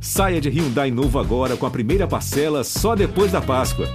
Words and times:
Saia 0.00 0.40
de 0.40 0.48
Hyundai 0.48 0.90
novo 0.90 1.18
agora 1.18 1.56
com 1.56 1.66
a 1.66 1.70
primeira 1.70 2.06
parcela 2.06 2.62
só 2.62 2.94
depois 2.94 3.32
da 3.32 3.40
Páscoa. 3.40 3.86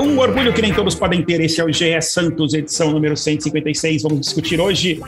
Um 0.00 0.18
orgulho 0.18 0.52
que 0.52 0.62
nem 0.62 0.72
todos 0.72 0.94
podem 0.94 1.22
ter. 1.22 1.40
Esse 1.40 1.60
é 1.60 1.64
o 1.64 1.72
GE 1.72 2.00
Santos, 2.02 2.54
edição 2.54 2.90
número 2.90 3.16
156. 3.16 4.02
Vamos 4.02 4.20
discutir 4.20 4.60
hoje 4.60 5.00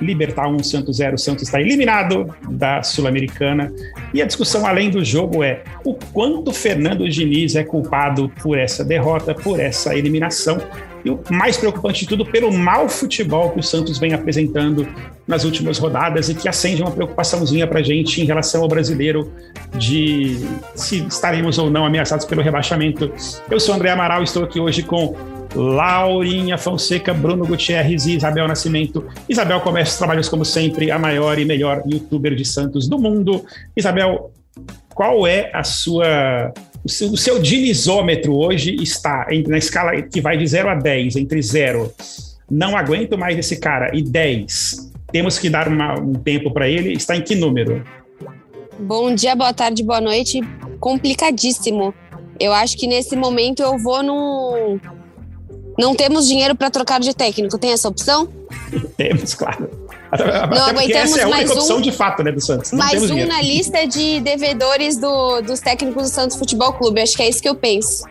Libertar 0.00 0.48
1, 0.48 0.62
Santos 0.62 0.96
0. 0.96 1.18
Santos 1.18 1.44
está 1.44 1.60
eliminado 1.60 2.34
da 2.50 2.82
Sul-Americana. 2.82 3.72
E 4.12 4.22
a 4.22 4.26
discussão 4.26 4.66
além 4.66 4.90
do 4.90 5.04
jogo 5.04 5.42
é 5.42 5.62
o 5.84 5.94
quanto 6.12 6.52
Fernando 6.52 7.08
Diniz 7.08 7.56
é 7.56 7.64
culpado 7.64 8.28
por 8.42 8.58
essa 8.58 8.84
derrota, 8.84 9.34
por 9.34 9.60
essa 9.60 9.94
eliminação. 9.94 10.58
E 11.06 11.10
o 11.10 11.20
mais 11.30 11.56
preocupante 11.56 12.00
de 12.00 12.08
tudo, 12.08 12.26
pelo 12.26 12.52
mau 12.52 12.88
futebol 12.88 13.50
que 13.50 13.60
o 13.60 13.62
Santos 13.62 13.96
vem 13.96 14.12
apresentando 14.12 14.88
nas 15.24 15.44
últimas 15.44 15.78
rodadas 15.78 16.28
e 16.28 16.34
que 16.34 16.48
acende 16.48 16.82
uma 16.82 16.90
preocupaçãozinha 16.90 17.64
para 17.64 17.78
a 17.78 17.82
gente 17.82 18.20
em 18.20 18.24
relação 18.24 18.62
ao 18.62 18.68
brasileiro 18.68 19.32
de 19.78 20.36
se 20.74 21.06
estaremos 21.06 21.58
ou 21.58 21.70
não 21.70 21.86
ameaçados 21.86 22.26
pelo 22.26 22.42
rebaixamento. 22.42 23.12
Eu 23.48 23.60
sou 23.60 23.76
André 23.76 23.90
Amaral, 23.90 24.24
estou 24.24 24.42
aqui 24.42 24.58
hoje 24.58 24.82
com 24.82 25.14
Laurinha 25.54 26.58
Fonseca, 26.58 27.14
Bruno 27.14 27.46
Gutierrez 27.46 28.06
e 28.06 28.16
Isabel 28.16 28.48
Nascimento. 28.48 29.06
Isabel 29.28 29.60
começa 29.60 29.92
os 29.92 29.98
trabalhos, 29.98 30.28
como 30.28 30.44
sempre, 30.44 30.90
a 30.90 30.98
maior 30.98 31.38
e 31.38 31.44
melhor 31.44 31.84
youtuber 31.86 32.34
de 32.34 32.44
Santos 32.44 32.88
do 32.88 32.98
mundo. 32.98 33.44
Isabel, 33.76 34.32
qual 34.92 35.26
é 35.26 35.50
a 35.54 35.62
sua. 35.62 36.52
O 36.86 36.88
seu, 36.88 37.10
o 37.10 37.16
seu 37.16 37.42
dinizômetro 37.42 38.32
hoje 38.38 38.76
está 38.80 39.26
na 39.48 39.58
escala 39.58 40.00
que 40.02 40.20
vai 40.20 40.38
de 40.38 40.46
0 40.46 40.68
a 40.68 40.74
10, 40.76 41.16
entre 41.16 41.42
0, 41.42 41.92
não 42.48 42.76
aguento 42.76 43.18
mais 43.18 43.36
esse 43.36 43.56
cara, 43.56 43.90
e 43.92 44.00
10. 44.00 44.92
Temos 45.10 45.36
que 45.36 45.50
dar 45.50 45.66
uma, 45.66 45.98
um 45.98 46.12
tempo 46.12 46.52
para 46.52 46.68
ele. 46.68 46.92
Está 46.92 47.16
em 47.16 47.22
que 47.22 47.34
número? 47.34 47.84
Bom 48.78 49.12
dia, 49.12 49.34
boa 49.34 49.52
tarde, 49.52 49.82
boa 49.82 50.00
noite. 50.00 50.40
Complicadíssimo. 50.78 51.92
Eu 52.38 52.52
acho 52.52 52.76
que 52.76 52.86
nesse 52.86 53.16
momento 53.16 53.64
eu 53.64 53.76
vou 53.78 54.00
num 54.04 54.78
não 55.76 55.92
temos 55.92 56.28
dinheiro 56.28 56.54
para 56.54 56.70
trocar 56.70 57.00
de 57.00 57.12
técnico. 57.14 57.58
Tem 57.58 57.72
essa 57.72 57.88
opção? 57.88 58.28
Temos, 58.96 59.34
claro. 59.34 59.68
Não 60.50 60.66
aguentamos 60.66 61.12
essa 61.12 61.20
é 61.20 61.24
a 61.24 61.28
mais 61.28 61.44
única 61.44 61.60
opção 61.60 61.78
um, 61.78 61.80
de 61.80 61.92
fato, 61.92 62.22
né, 62.22 62.32
do 62.32 62.40
Santos. 62.40 62.72
Não 62.72 62.78
mais 62.78 63.02
um 63.02 63.06
dinheiro. 63.06 63.28
na 63.28 63.42
lista 63.42 63.86
de 63.86 64.20
devedores 64.20 64.98
do, 64.98 65.40
dos 65.40 65.60
técnicos 65.60 66.04
do 66.04 66.08
Santos 66.08 66.36
Futebol 66.36 66.72
Clube. 66.72 67.00
Acho 67.00 67.16
que 67.16 67.22
é 67.22 67.28
isso 67.28 67.42
que 67.42 67.48
eu 67.48 67.54
penso. 67.54 68.04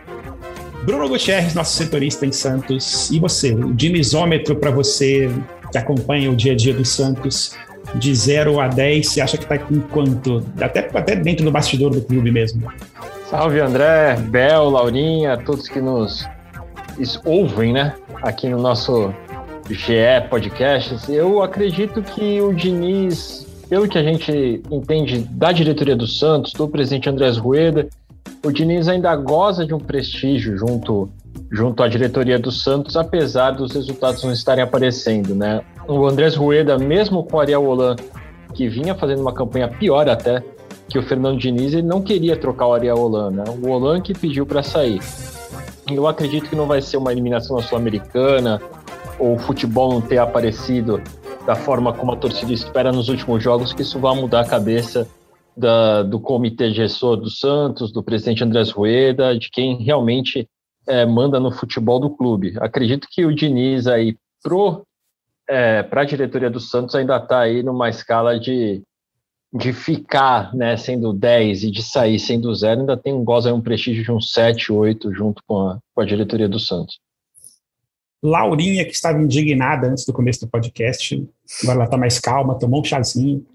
Bruno 0.84 1.08
Gutierrez, 1.08 1.54
nosso 1.54 1.76
setorista 1.76 2.24
em 2.24 2.32
Santos. 2.32 3.10
E 3.10 3.18
você? 3.18 3.52
O 3.52 3.74
dinizômetro 3.74 4.54
para 4.56 4.70
você 4.70 5.28
que 5.72 5.78
acompanha 5.78 6.30
o 6.30 6.36
dia 6.36 6.52
a 6.52 6.56
dia 6.56 6.72
do 6.72 6.84
Santos, 6.84 7.56
de 7.94 8.14
0 8.14 8.60
a 8.60 8.68
10, 8.68 9.08
você 9.08 9.20
acha 9.20 9.36
que 9.36 9.44
está 9.44 9.58
com 9.58 9.80
quanto? 9.80 10.44
Até, 10.60 10.88
até 10.94 11.16
dentro 11.16 11.44
do 11.44 11.50
bastidor 11.50 11.90
do 11.90 12.00
clube 12.00 12.30
mesmo. 12.30 12.70
Salve, 13.30 13.58
André, 13.58 14.16
Bel, 14.16 14.70
Laurinha, 14.70 15.36
todos 15.36 15.68
que 15.68 15.80
nos 15.80 16.28
ouvem, 17.24 17.72
né? 17.72 17.94
Aqui 18.22 18.48
no 18.48 18.58
nosso 18.58 19.12
GE 19.70 20.28
Podcasts. 20.30 21.08
Eu 21.08 21.42
acredito 21.42 22.02
que 22.02 22.40
o 22.40 22.52
Diniz, 22.52 23.46
pelo 23.68 23.88
que 23.88 23.98
a 23.98 24.02
gente 24.02 24.62
entende 24.70 25.18
da 25.30 25.52
diretoria 25.52 25.96
do 25.96 26.06
Santos, 26.06 26.52
do 26.52 26.68
presidente 26.68 27.08
Andrés 27.08 27.36
Rueda, 27.36 27.88
o 28.44 28.52
Diniz 28.52 28.88
ainda 28.88 29.14
goza 29.16 29.66
de 29.66 29.74
um 29.74 29.78
prestígio 29.78 30.56
junto, 30.56 31.08
junto 31.50 31.82
à 31.82 31.88
diretoria 31.88 32.38
do 32.38 32.52
Santos, 32.52 32.96
apesar 32.96 33.52
dos 33.52 33.72
resultados 33.72 34.22
não 34.22 34.32
estarem 34.32 34.62
aparecendo, 34.62 35.34
né? 35.34 35.62
O 35.88 36.06
Andrés 36.06 36.36
Rueda, 36.36 36.78
mesmo 36.78 37.24
com 37.24 37.36
o 37.36 37.40
Ariel 37.40 37.64
Holan, 37.64 37.96
que 38.54 38.68
vinha 38.68 38.94
fazendo 38.94 39.20
uma 39.20 39.32
campanha 39.32 39.68
pior 39.68 40.08
até 40.08 40.42
que 40.88 40.98
o 40.98 41.02
Fernando 41.02 41.38
Diniz, 41.38 41.72
ele 41.72 41.82
não 41.82 42.00
queria 42.00 42.36
trocar 42.36 42.68
o 42.68 42.74
Ariel 42.74 42.98
Holan, 42.98 43.30
né? 43.32 43.44
O 43.62 43.68
Holan 43.68 44.00
que 44.00 44.14
pediu 44.14 44.46
para 44.46 44.62
sair. 44.62 45.00
Eu 45.90 46.06
acredito 46.06 46.48
que 46.48 46.56
não 46.56 46.66
vai 46.66 46.80
ser 46.80 46.96
uma 46.96 47.12
eliminação 47.12 47.60
sul-americana 47.60 48.60
ou 49.18 49.34
o 49.34 49.38
futebol 49.38 49.92
não 49.92 50.00
ter 50.00 50.18
aparecido 50.18 51.00
da 51.46 51.54
forma 51.54 51.92
como 51.92 52.12
a 52.12 52.16
torcida 52.16 52.52
espera 52.52 52.92
nos 52.92 53.08
últimos 53.08 53.42
jogos, 53.42 53.72
que 53.72 53.82
isso 53.82 53.98
vai 53.98 54.14
mudar 54.14 54.40
a 54.40 54.48
cabeça 54.48 55.08
da, 55.56 56.02
do 56.02 56.20
comitê 56.20 56.70
gestor 56.72 57.16
do 57.16 57.30
Santos, 57.30 57.92
do 57.92 58.02
presidente 58.02 58.42
Andrés 58.42 58.70
Rueda, 58.70 59.38
de 59.38 59.48
quem 59.50 59.82
realmente 59.82 60.48
é, 60.86 61.06
manda 61.06 61.40
no 61.40 61.50
futebol 61.50 61.98
do 61.98 62.10
clube. 62.10 62.54
Acredito 62.60 63.08
que 63.10 63.24
o 63.24 63.34
Diniz 63.34 63.86
aí 63.86 64.16
pro 64.42 64.84
é, 65.48 65.82
para 65.82 66.02
a 66.02 66.04
diretoria 66.04 66.50
do 66.50 66.58
Santos 66.58 66.94
ainda 66.94 67.16
está 67.16 67.40
aí 67.40 67.62
numa 67.62 67.88
escala 67.88 68.38
de 68.38 68.82
de 69.52 69.72
ficar 69.72 70.54
né, 70.54 70.76
sendo 70.76 71.12
10 71.12 71.64
e 71.64 71.70
de 71.70 71.82
sair 71.82 72.18
sendo 72.18 72.54
zero, 72.54 72.80
ainda 72.80 72.96
tem 72.96 73.14
um 73.14 73.24
goza 73.24 73.54
um 73.54 73.60
prestígio 73.60 74.04
de 74.04 74.12
um 74.12 74.20
7, 74.20 74.72
8 74.72 75.14
junto 75.14 75.42
com 75.46 75.68
a, 75.68 75.78
com 75.94 76.00
a 76.00 76.04
diretoria 76.04 76.48
do 76.48 76.58
Santos. 76.58 76.98
Laurinha, 78.28 78.84
que 78.84 78.92
estava 78.92 79.20
indignada 79.20 79.88
antes 79.88 80.04
do 80.04 80.12
começo 80.12 80.40
do 80.40 80.48
podcast, 80.48 81.14
agora 81.62 81.78
ela 81.78 81.84
está 81.84 81.96
mais 81.96 82.18
calma, 82.18 82.58
tomou 82.58 82.80
um 82.80 82.84
chazinho. 82.84 83.46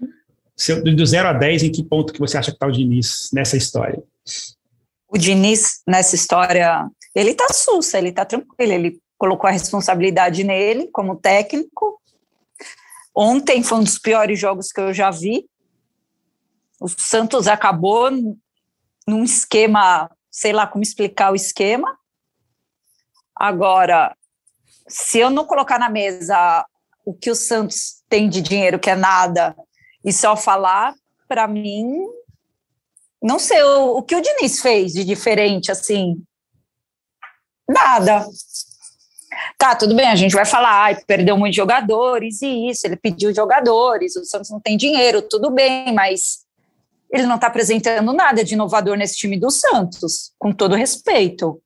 Seu, 0.56 0.82
do 0.82 1.06
0 1.06 1.28
a 1.28 1.32
10, 1.32 1.64
em 1.64 1.72
que 1.72 1.82
ponto 1.82 2.12
que 2.12 2.18
você 2.18 2.36
acha 2.36 2.50
que 2.50 2.56
está 2.56 2.66
o 2.66 2.72
Diniz 2.72 3.30
nessa 3.32 3.56
história? 3.56 4.02
O 5.08 5.18
Diniz, 5.18 5.82
nessa 5.86 6.14
história, 6.14 6.88
ele 7.14 7.30
está 7.30 7.48
sussa, 7.52 7.98
ele 7.98 8.10
está 8.10 8.24
tranquilo, 8.24 8.72
ele 8.72 9.00
colocou 9.18 9.48
a 9.48 9.52
responsabilidade 9.52 10.44
nele 10.44 10.88
como 10.88 11.16
técnico. 11.16 12.00
Ontem 13.14 13.62
foi 13.62 13.78
um 13.78 13.84
dos 13.84 13.98
piores 13.98 14.38
jogos 14.38 14.72
que 14.72 14.80
eu 14.80 14.92
já 14.92 15.10
vi, 15.10 15.46
o 16.82 16.88
Santos 16.88 17.46
acabou 17.46 18.10
num 19.06 19.22
esquema, 19.22 20.10
sei 20.28 20.52
lá 20.52 20.66
como 20.66 20.82
explicar 20.82 21.30
o 21.30 21.36
esquema. 21.36 21.96
Agora, 23.36 24.16
se 24.88 25.18
eu 25.18 25.30
não 25.30 25.44
colocar 25.44 25.78
na 25.78 25.88
mesa 25.88 26.66
o 27.04 27.12
que 27.12 27.30
o 27.30 27.34
Santos 27.34 28.02
tem 28.08 28.28
de 28.28 28.40
dinheiro, 28.40 28.78
que 28.78 28.90
é 28.90 28.94
nada, 28.94 29.56
e 30.04 30.12
só 30.12 30.36
falar, 30.36 30.94
para 31.28 31.46
mim, 31.46 32.06
não 33.22 33.38
sei 33.38 33.62
o, 33.62 33.96
o 33.98 34.02
que 34.02 34.16
o 34.16 34.20
Diniz 34.20 34.60
fez 34.60 34.92
de 34.92 35.04
diferente, 35.04 35.70
assim, 35.70 36.22
nada. 37.68 38.26
Tá, 39.56 39.74
tudo 39.74 39.94
bem, 39.94 40.08
a 40.08 40.16
gente 40.16 40.34
vai 40.34 40.44
falar, 40.44 40.82
ai, 40.82 40.96
perdeu 41.06 41.36
muitos 41.38 41.56
jogadores 41.56 42.42
e 42.42 42.68
isso, 42.68 42.86
ele 42.86 42.96
pediu 42.96 43.34
jogadores, 43.34 44.16
o 44.16 44.24
Santos 44.24 44.50
não 44.50 44.60
tem 44.60 44.76
dinheiro, 44.76 45.22
tudo 45.22 45.50
bem, 45.50 45.92
mas 45.92 46.44
ele 47.10 47.26
não 47.26 47.36
está 47.36 47.46
apresentando 47.46 48.12
nada 48.12 48.42
de 48.42 48.54
inovador 48.54 48.96
nesse 48.96 49.16
time 49.16 49.38
do 49.38 49.50
Santos, 49.50 50.32
com 50.38 50.52
todo 50.52 50.74
respeito. 50.74 51.62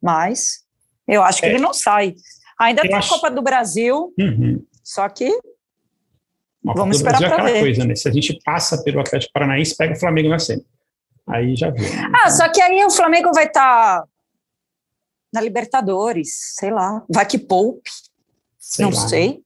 Mas 0.00 0.64
eu 1.06 1.22
acho 1.22 1.40
que 1.40 1.46
é. 1.46 1.50
ele 1.50 1.58
não 1.58 1.72
sai. 1.72 2.14
Ainda 2.58 2.82
eu 2.82 2.88
tem 2.88 2.94
acho... 2.94 3.12
a 3.12 3.16
Copa 3.16 3.30
do 3.30 3.42
Brasil, 3.42 4.12
uhum. 4.18 4.64
só 4.84 5.08
que 5.08 5.30
Uma 6.62 6.74
vamos 6.74 6.96
esperar 6.96 7.18
para 7.18 7.28
é 7.28 7.32
aquela 7.32 7.50
ver. 7.50 7.60
coisa, 7.60 7.84
né? 7.84 7.94
Se 7.94 8.08
a 8.08 8.12
gente 8.12 8.38
passa 8.44 8.82
pelo 8.82 9.00
Atlético 9.00 9.32
Paranaense, 9.32 9.76
pega 9.76 9.94
o 9.94 9.98
Flamengo 9.98 10.28
na 10.28 10.38
semi. 10.38 10.64
Aí 11.26 11.54
já 11.56 11.70
viu. 11.70 11.86
Ah, 12.12 12.30
só 12.30 12.48
que 12.48 12.60
aí 12.60 12.84
o 12.84 12.90
Flamengo 12.90 13.30
vai 13.32 13.46
estar 13.46 14.00
tá 14.00 14.04
na 15.32 15.40
Libertadores, 15.40 16.28
sei 16.58 16.70
lá, 16.70 17.04
vai 17.08 17.24
que 17.24 17.38
poupe. 17.38 17.90
Sei 18.58 18.84
não 18.84 18.92
lá. 18.92 19.08
sei. 19.08 19.40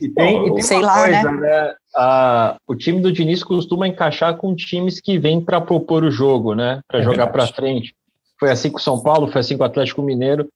E 0.00 0.08
tem, 0.08 0.46
e 0.46 0.54
tem 0.54 0.62
sei 0.62 0.80
lá, 0.80 1.02
coisa, 1.02 1.32
né? 1.32 1.40
né? 1.40 1.74
Ah, 1.96 2.56
o 2.66 2.76
time 2.76 3.00
do 3.00 3.12
Diniz 3.12 3.42
costuma 3.42 3.88
encaixar 3.88 4.36
com 4.36 4.54
times 4.54 5.00
que 5.00 5.18
vêm 5.18 5.40
para 5.40 5.60
propor 5.60 6.04
o 6.04 6.10
jogo, 6.10 6.54
né? 6.54 6.80
Para 6.86 7.00
é 7.00 7.02
jogar 7.02 7.26
para 7.26 7.46
frente. 7.48 7.94
Foi 8.38 8.50
assim 8.50 8.70
com 8.70 8.78
o 8.78 8.80
São 8.80 9.02
Paulo, 9.02 9.30
foi 9.30 9.40
assim 9.40 9.56
com 9.56 9.64
o 9.64 9.66
Atlético 9.66 10.00
Mineiro. 10.00 10.48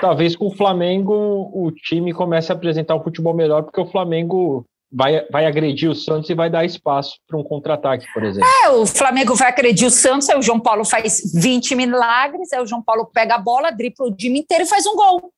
Talvez 0.00 0.36
com 0.36 0.46
o 0.46 0.54
Flamengo 0.54 1.50
o 1.52 1.70
time 1.70 2.12
comece 2.12 2.52
a 2.52 2.54
apresentar 2.54 2.96
um 2.96 3.02
futebol 3.02 3.34
melhor, 3.34 3.62
porque 3.62 3.80
o 3.80 3.86
Flamengo 3.86 4.66
vai, 4.92 5.24
vai 5.30 5.46
agredir 5.46 5.88
o 5.88 5.94
Santos 5.94 6.28
e 6.30 6.34
vai 6.34 6.50
dar 6.50 6.64
espaço 6.64 7.18
para 7.26 7.38
um 7.38 7.44
contra-ataque, 7.44 8.06
por 8.12 8.24
exemplo. 8.24 8.48
É, 8.64 8.70
o 8.70 8.86
Flamengo 8.86 9.34
vai 9.34 9.48
agredir 9.48 9.86
o 9.86 9.90
Santos, 9.90 10.28
aí 10.28 10.38
o 10.38 10.42
João 10.42 10.58
Paulo 10.58 10.84
faz 10.84 11.32
20 11.34 11.74
milagres, 11.76 12.52
aí 12.52 12.60
o 12.60 12.66
João 12.66 12.82
Paulo 12.82 13.06
pega 13.06 13.36
a 13.36 13.38
bola, 13.38 13.70
dribla 13.70 14.06
o 14.06 14.14
time 14.14 14.40
inteiro 14.40 14.64
e 14.64 14.68
faz 14.68 14.86
um 14.86 14.96
gol. 14.96 15.32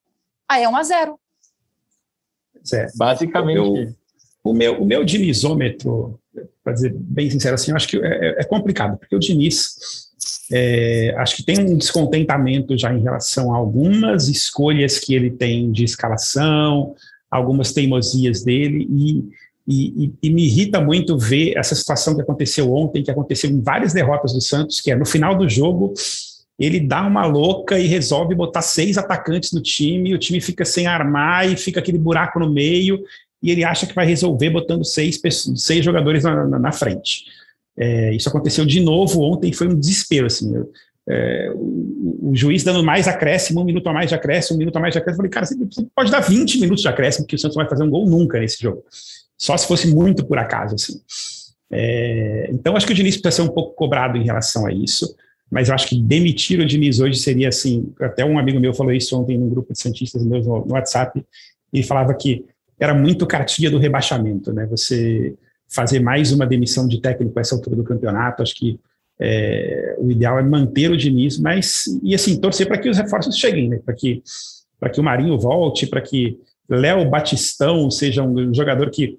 Aí 0.49 0.63
é 0.63 0.69
1 0.69 0.75
a 0.75 0.83
0 0.83 1.19
é, 2.73 2.87
Basicamente. 2.95 3.95
O, 4.43 4.53
meu, 4.53 4.81
o 4.81 4.85
meu 4.85 5.05
dinizômetro, 5.05 6.19
para 6.63 6.73
dizer 6.73 6.93
bem 6.93 7.29
sincero 7.29 7.55
assim, 7.55 7.71
eu 7.71 7.77
acho 7.77 7.87
que 7.87 7.97
é, 7.97 8.41
é 8.41 8.43
complicado, 8.43 8.97
porque 8.97 9.15
o 9.15 9.19
Diniz. 9.19 10.11
É, 10.51 11.13
acho 11.17 11.37
que 11.37 11.43
tem 11.43 11.59
um 11.59 11.77
descontentamento 11.77 12.77
já 12.77 12.93
em 12.93 13.01
relação 13.01 13.53
a 13.53 13.57
algumas 13.57 14.27
escolhas 14.27 14.99
que 14.99 15.15
ele 15.15 15.31
tem 15.31 15.71
de 15.71 15.83
escalação, 15.83 16.95
algumas 17.31 17.71
teimosias 17.71 18.43
dele, 18.43 18.87
e, 18.89 19.23
e, 19.67 20.11
e, 20.21 20.29
me 20.29 20.45
irrita 20.45 20.81
muito 20.81 21.17
ver 21.17 21.57
essa 21.57 21.73
situação 21.73 22.15
que 22.15 22.21
aconteceu 22.21 22.71
ontem, 22.73 23.01
que 23.01 23.09
aconteceu 23.09 23.49
em 23.49 23.61
várias 23.61 23.93
derrotas 23.93 24.33
do 24.33 24.41
Santos, 24.41 24.81
que 24.81 24.91
é 24.91 24.95
no 24.95 25.05
final 25.05 25.35
do 25.35 25.47
jogo, 25.47 25.93
ele 26.59 26.79
dá 26.79 27.05
uma 27.07 27.25
louca 27.25 27.79
e 27.79 27.87
resolve 27.87 28.35
botar 28.35 28.61
seis 28.61 28.97
atacantes 28.97 29.51
no 29.53 29.61
time, 29.61 30.13
o 30.13 30.19
time 30.19 30.39
fica 30.39 30.65
sem 30.65 30.85
armar 30.85 31.49
e 31.49 31.55
fica 31.55 31.79
aquele 31.79 31.97
buraco 31.97 32.39
no 32.39 32.51
meio, 32.51 33.03
e 33.41 33.49
ele 33.49 33.63
acha 33.63 33.87
que 33.87 33.95
vai 33.95 34.05
resolver 34.05 34.49
botando 34.49 34.85
seis, 34.85 35.19
seis 35.55 35.83
jogadores 35.83 36.23
na, 36.23 36.45
na, 36.45 36.59
na 36.59 36.71
frente. 36.71 37.23
É, 37.77 38.13
isso 38.13 38.29
aconteceu 38.29 38.65
de 38.65 38.79
novo 38.79 39.21
ontem, 39.21 39.51
foi 39.51 39.67
um 39.67 39.79
desespero, 39.79 40.27
assim, 40.27 40.55
eu, 40.55 40.71
é, 41.09 41.51
o, 41.53 42.29
o, 42.29 42.35
juiz 42.35 42.63
dando 42.63 42.83
mais 42.83 43.07
acréscimo, 43.07 43.61
um 43.61 43.65
minuto 43.65 43.87
a 43.87 43.93
mais 43.93 44.09
de 44.09 44.15
acréscimo, 44.15 44.55
um 44.55 44.59
minuto 44.59 44.77
a 44.77 44.79
mais 44.79 44.93
de 44.93 44.99
acréscimo, 44.99 45.25
eu 45.25 45.31
falei, 45.31 45.31
cara, 45.31 45.45
você 45.45 45.85
pode 45.95 46.11
dar 46.11 46.21
20 46.21 46.59
minutos 46.59 46.81
de 46.81 46.87
acréscimo, 46.87 47.25
porque 47.25 47.35
o 47.35 47.39
Santos 47.39 47.57
não 47.57 47.63
vai 47.63 47.69
fazer 47.69 47.83
um 47.83 47.89
gol 47.89 48.07
nunca 48.07 48.39
nesse 48.39 48.61
jogo, 48.61 48.83
só 49.37 49.57
se 49.57 49.67
fosse 49.67 49.93
muito 49.93 50.25
por 50.25 50.37
acaso, 50.37 50.75
assim. 50.75 51.01
É, 51.71 52.49
então, 52.51 52.75
acho 52.75 52.85
que 52.85 52.93
o 52.93 52.95
Diniz 52.95 53.17
precisa 53.17 53.43
ser 53.43 53.49
um 53.49 53.53
pouco 53.53 53.73
cobrado 53.75 54.17
em 54.17 54.23
relação 54.23 54.67
a 54.67 54.71
isso, 54.71 55.15
mas 55.49 55.69
acho 55.69 55.87
que 55.87 55.99
demitir 55.99 56.59
o 56.59 56.65
Diniz 56.65 56.99
hoje 56.99 57.19
seria 57.19 57.49
assim. 57.49 57.91
Até 57.99 58.23
um 58.23 58.37
amigo 58.37 58.59
meu 58.59 58.73
falou 58.73 58.93
isso 58.93 59.19
ontem 59.19 59.37
num 59.37 59.49
grupo 59.49 59.73
de 59.73 59.79
Santistas 59.79 60.23
meus 60.23 60.45
no, 60.45 60.65
no 60.65 60.73
WhatsApp, 60.73 61.23
e 61.71 61.81
falava 61.81 62.13
que 62.13 62.45
era 62.79 62.93
muito 62.93 63.25
cartilha 63.25 63.71
do 63.71 63.77
rebaixamento, 63.77 64.53
né? 64.53 64.65
Você 64.67 65.33
fazer 65.69 65.99
mais 65.99 66.31
uma 66.31 66.45
demissão 66.45 66.87
de 66.87 67.01
técnico 67.01 67.37
a 67.37 67.41
essa 67.41 67.55
altura 67.55 67.75
do 67.75 67.83
campeonato, 67.83 68.41
acho 68.41 68.55
que 68.55 68.79
é, 69.19 69.95
o 69.99 70.09
ideal 70.11 70.39
é 70.39 70.43
manter 70.43 70.91
o 70.91 70.97
Diniz, 70.97 71.39
mas 71.39 71.85
e 72.01 72.13
assim 72.15 72.39
torcer 72.39 72.67
para 72.67 72.77
que 72.77 72.89
os 72.89 72.97
reforços 72.97 73.37
cheguem, 73.37 73.69
né? 73.69 73.79
Para 73.83 73.93
que 73.93 74.21
para 74.79 74.89
que 74.89 74.99
o 74.99 75.03
Marinho 75.03 75.39
volte, 75.39 75.87
para 75.87 76.01
que 76.01 76.37
Léo 76.69 77.09
Batistão 77.09 77.89
seja 77.89 78.21
um 78.21 78.53
jogador 78.53 78.89
que 78.89 79.17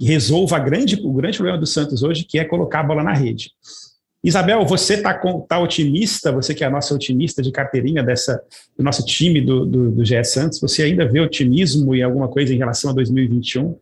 resolva 0.00 0.58
grande, 0.58 1.00
o 1.00 1.12
grande 1.12 1.38
problema 1.38 1.58
do 1.58 1.66
Santos 1.66 2.02
hoje, 2.02 2.24
que 2.24 2.40
é 2.40 2.44
colocar 2.44 2.80
a 2.80 2.84
bola 2.84 3.04
na 3.04 3.12
rede. 3.12 3.52
Isabel, 4.22 4.66
você 4.66 4.94
está 4.94 5.14
tá 5.48 5.60
otimista, 5.60 6.32
você 6.32 6.52
que 6.52 6.64
é 6.64 6.66
a 6.66 6.70
nossa 6.70 6.92
otimista 6.92 7.40
de 7.40 7.52
carteirinha 7.52 8.02
dessa, 8.02 8.42
do 8.76 8.82
nosso 8.82 9.04
time 9.04 9.40
do, 9.40 9.64
do, 9.64 9.90
do 9.92 10.04
GE 10.04 10.24
Santos, 10.24 10.60
você 10.60 10.82
ainda 10.82 11.06
vê 11.06 11.20
otimismo 11.20 11.94
em 11.94 12.02
alguma 12.02 12.26
coisa 12.26 12.52
em 12.52 12.58
relação 12.58 12.90
a 12.90 12.94
2021? 12.94 13.78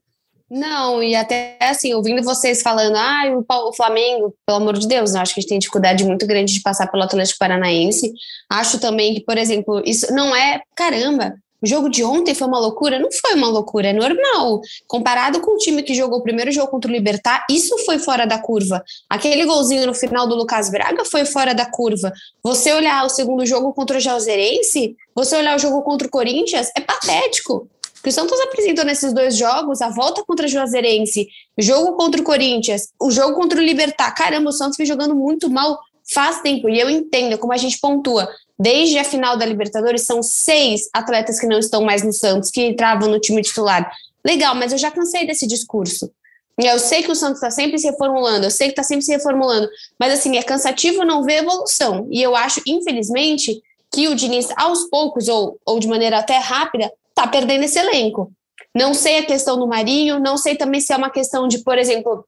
Não, 0.50 1.02
e 1.02 1.16
até 1.16 1.56
assim, 1.60 1.94
ouvindo 1.94 2.22
vocês 2.22 2.62
falando, 2.62 2.96
ah, 2.96 3.22
o 3.66 3.72
Flamengo, 3.72 4.34
pelo 4.46 4.58
amor 4.58 4.78
de 4.78 4.86
Deus, 4.86 5.14
eu 5.14 5.20
acho 5.20 5.34
que 5.34 5.40
a 5.40 5.42
gente 5.42 5.50
tem 5.50 5.58
dificuldade 5.58 6.04
muito 6.04 6.26
grande 6.26 6.52
de 6.52 6.60
passar 6.60 6.86
pelo 6.86 7.02
Atlético 7.02 7.38
Paranaense. 7.38 8.12
Acho 8.50 8.78
também 8.78 9.14
que, 9.14 9.20
por 9.20 9.38
exemplo, 9.38 9.82
isso 9.84 10.12
não 10.12 10.36
é, 10.36 10.60
caramba, 10.76 11.34
o 11.64 11.66
jogo 11.66 11.88
de 11.88 12.04
ontem 12.04 12.34
foi 12.34 12.46
uma 12.46 12.58
loucura? 12.58 12.98
Não 12.98 13.08
foi 13.10 13.32
uma 13.32 13.48
loucura, 13.48 13.88
é 13.88 13.92
normal. 13.94 14.60
Comparado 14.86 15.40
com 15.40 15.54
o 15.54 15.56
time 15.56 15.82
que 15.82 15.94
jogou 15.94 16.18
o 16.18 16.22
primeiro 16.22 16.52
jogo 16.52 16.70
contra 16.70 16.90
o 16.90 16.94
Libertar, 16.94 17.46
isso 17.50 17.78
foi 17.86 17.98
fora 17.98 18.26
da 18.26 18.38
curva. 18.38 18.84
Aquele 19.08 19.46
golzinho 19.46 19.86
no 19.86 19.94
final 19.94 20.26
do 20.28 20.34
Lucas 20.34 20.68
Braga 20.68 21.06
foi 21.06 21.24
fora 21.24 21.54
da 21.54 21.64
curva. 21.64 22.12
Você 22.42 22.70
olhar 22.74 23.02
o 23.06 23.08
segundo 23.08 23.46
jogo 23.46 23.72
contra 23.72 23.96
o 23.96 24.00
Jalzerense, 24.00 24.94
você 25.14 25.36
olhar 25.36 25.56
o 25.56 25.58
jogo 25.58 25.80
contra 25.80 26.06
o 26.06 26.10
Corinthians, 26.10 26.68
é 26.76 26.82
patético. 26.82 27.66
Que 28.04 28.10
o 28.10 28.12
Santos 28.12 28.38
apresentou 28.42 28.84
nesses 28.84 29.14
dois 29.14 29.34
jogos, 29.34 29.80
a 29.80 29.88
volta 29.88 30.22
contra 30.24 30.44
o 30.44 30.48
Juazeirense, 30.48 31.26
jogo 31.56 31.96
contra 31.96 32.20
o 32.20 32.24
Corinthians, 32.24 32.90
o 33.00 33.10
jogo 33.10 33.34
contra 33.34 33.58
o 33.58 33.64
Libertar. 33.64 34.14
Caramba, 34.14 34.50
o 34.50 34.52
Santos 34.52 34.76
vem 34.76 34.86
jogando 34.86 35.14
muito 35.14 35.48
mal 35.48 35.78
faz 36.12 36.42
tempo. 36.42 36.68
E 36.68 36.78
eu 36.78 36.90
entendo 36.90 37.38
como 37.38 37.54
a 37.54 37.56
gente 37.56 37.78
pontua. 37.80 38.28
Desde 38.58 38.98
a 38.98 39.04
final 39.04 39.38
da 39.38 39.46
Libertadores, 39.46 40.02
são 40.02 40.22
seis 40.22 40.82
atletas 40.92 41.40
que 41.40 41.46
não 41.46 41.58
estão 41.58 41.82
mais 41.82 42.02
no 42.02 42.12
Santos, 42.12 42.50
que 42.50 42.66
entravam 42.66 43.08
no 43.08 43.18
time 43.18 43.40
titular. 43.40 43.90
Legal, 44.22 44.54
mas 44.54 44.72
eu 44.72 44.78
já 44.78 44.90
cansei 44.90 45.26
desse 45.26 45.46
discurso. 45.46 46.12
Eu 46.58 46.78
sei 46.78 47.02
que 47.02 47.10
o 47.10 47.16
Santos 47.16 47.38
está 47.38 47.50
sempre 47.50 47.78
se 47.78 47.86
reformulando, 47.88 48.46
eu 48.46 48.50
sei 48.50 48.68
que 48.68 48.72
está 48.72 48.82
sempre 48.82 49.04
se 49.04 49.10
reformulando, 49.10 49.68
mas 49.98 50.12
assim, 50.12 50.36
é 50.36 50.42
cansativo 50.42 51.04
não 51.04 51.24
ver 51.24 51.38
evolução. 51.38 52.06
E 52.12 52.22
eu 52.22 52.36
acho, 52.36 52.60
infelizmente, 52.64 53.60
que 53.92 54.06
o 54.06 54.14
Diniz, 54.14 54.48
aos 54.56 54.84
poucos, 54.84 55.26
ou, 55.26 55.58
ou 55.66 55.80
de 55.80 55.88
maneira 55.88 56.18
até 56.18 56.36
rápida, 56.38 56.92
está 57.16 57.26
perdendo 57.26 57.64
esse 57.64 57.78
elenco. 57.78 58.32
Não 58.74 58.92
sei 58.92 59.18
a 59.18 59.26
questão 59.26 59.58
do 59.58 59.66
Marinho, 59.66 60.18
não 60.18 60.36
sei 60.36 60.56
também 60.56 60.80
se 60.80 60.92
é 60.92 60.96
uma 60.96 61.10
questão 61.10 61.46
de, 61.46 61.58
por 61.58 61.78
exemplo, 61.78 62.26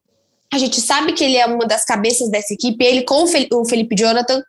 a 0.51 0.57
gente 0.57 0.79
sabe 0.79 1.11
que 1.13 1.23
ele 1.23 1.35
é 1.35 1.45
uma 1.45 1.65
das 1.65 1.83
cabeças 1.83 2.29
dessa 2.29 2.53
equipe, 2.53 2.83
ele 2.83 3.03
com 3.03 3.23
o 3.23 3.65
Felipe 3.65 3.95
Jonathan, 3.95 4.41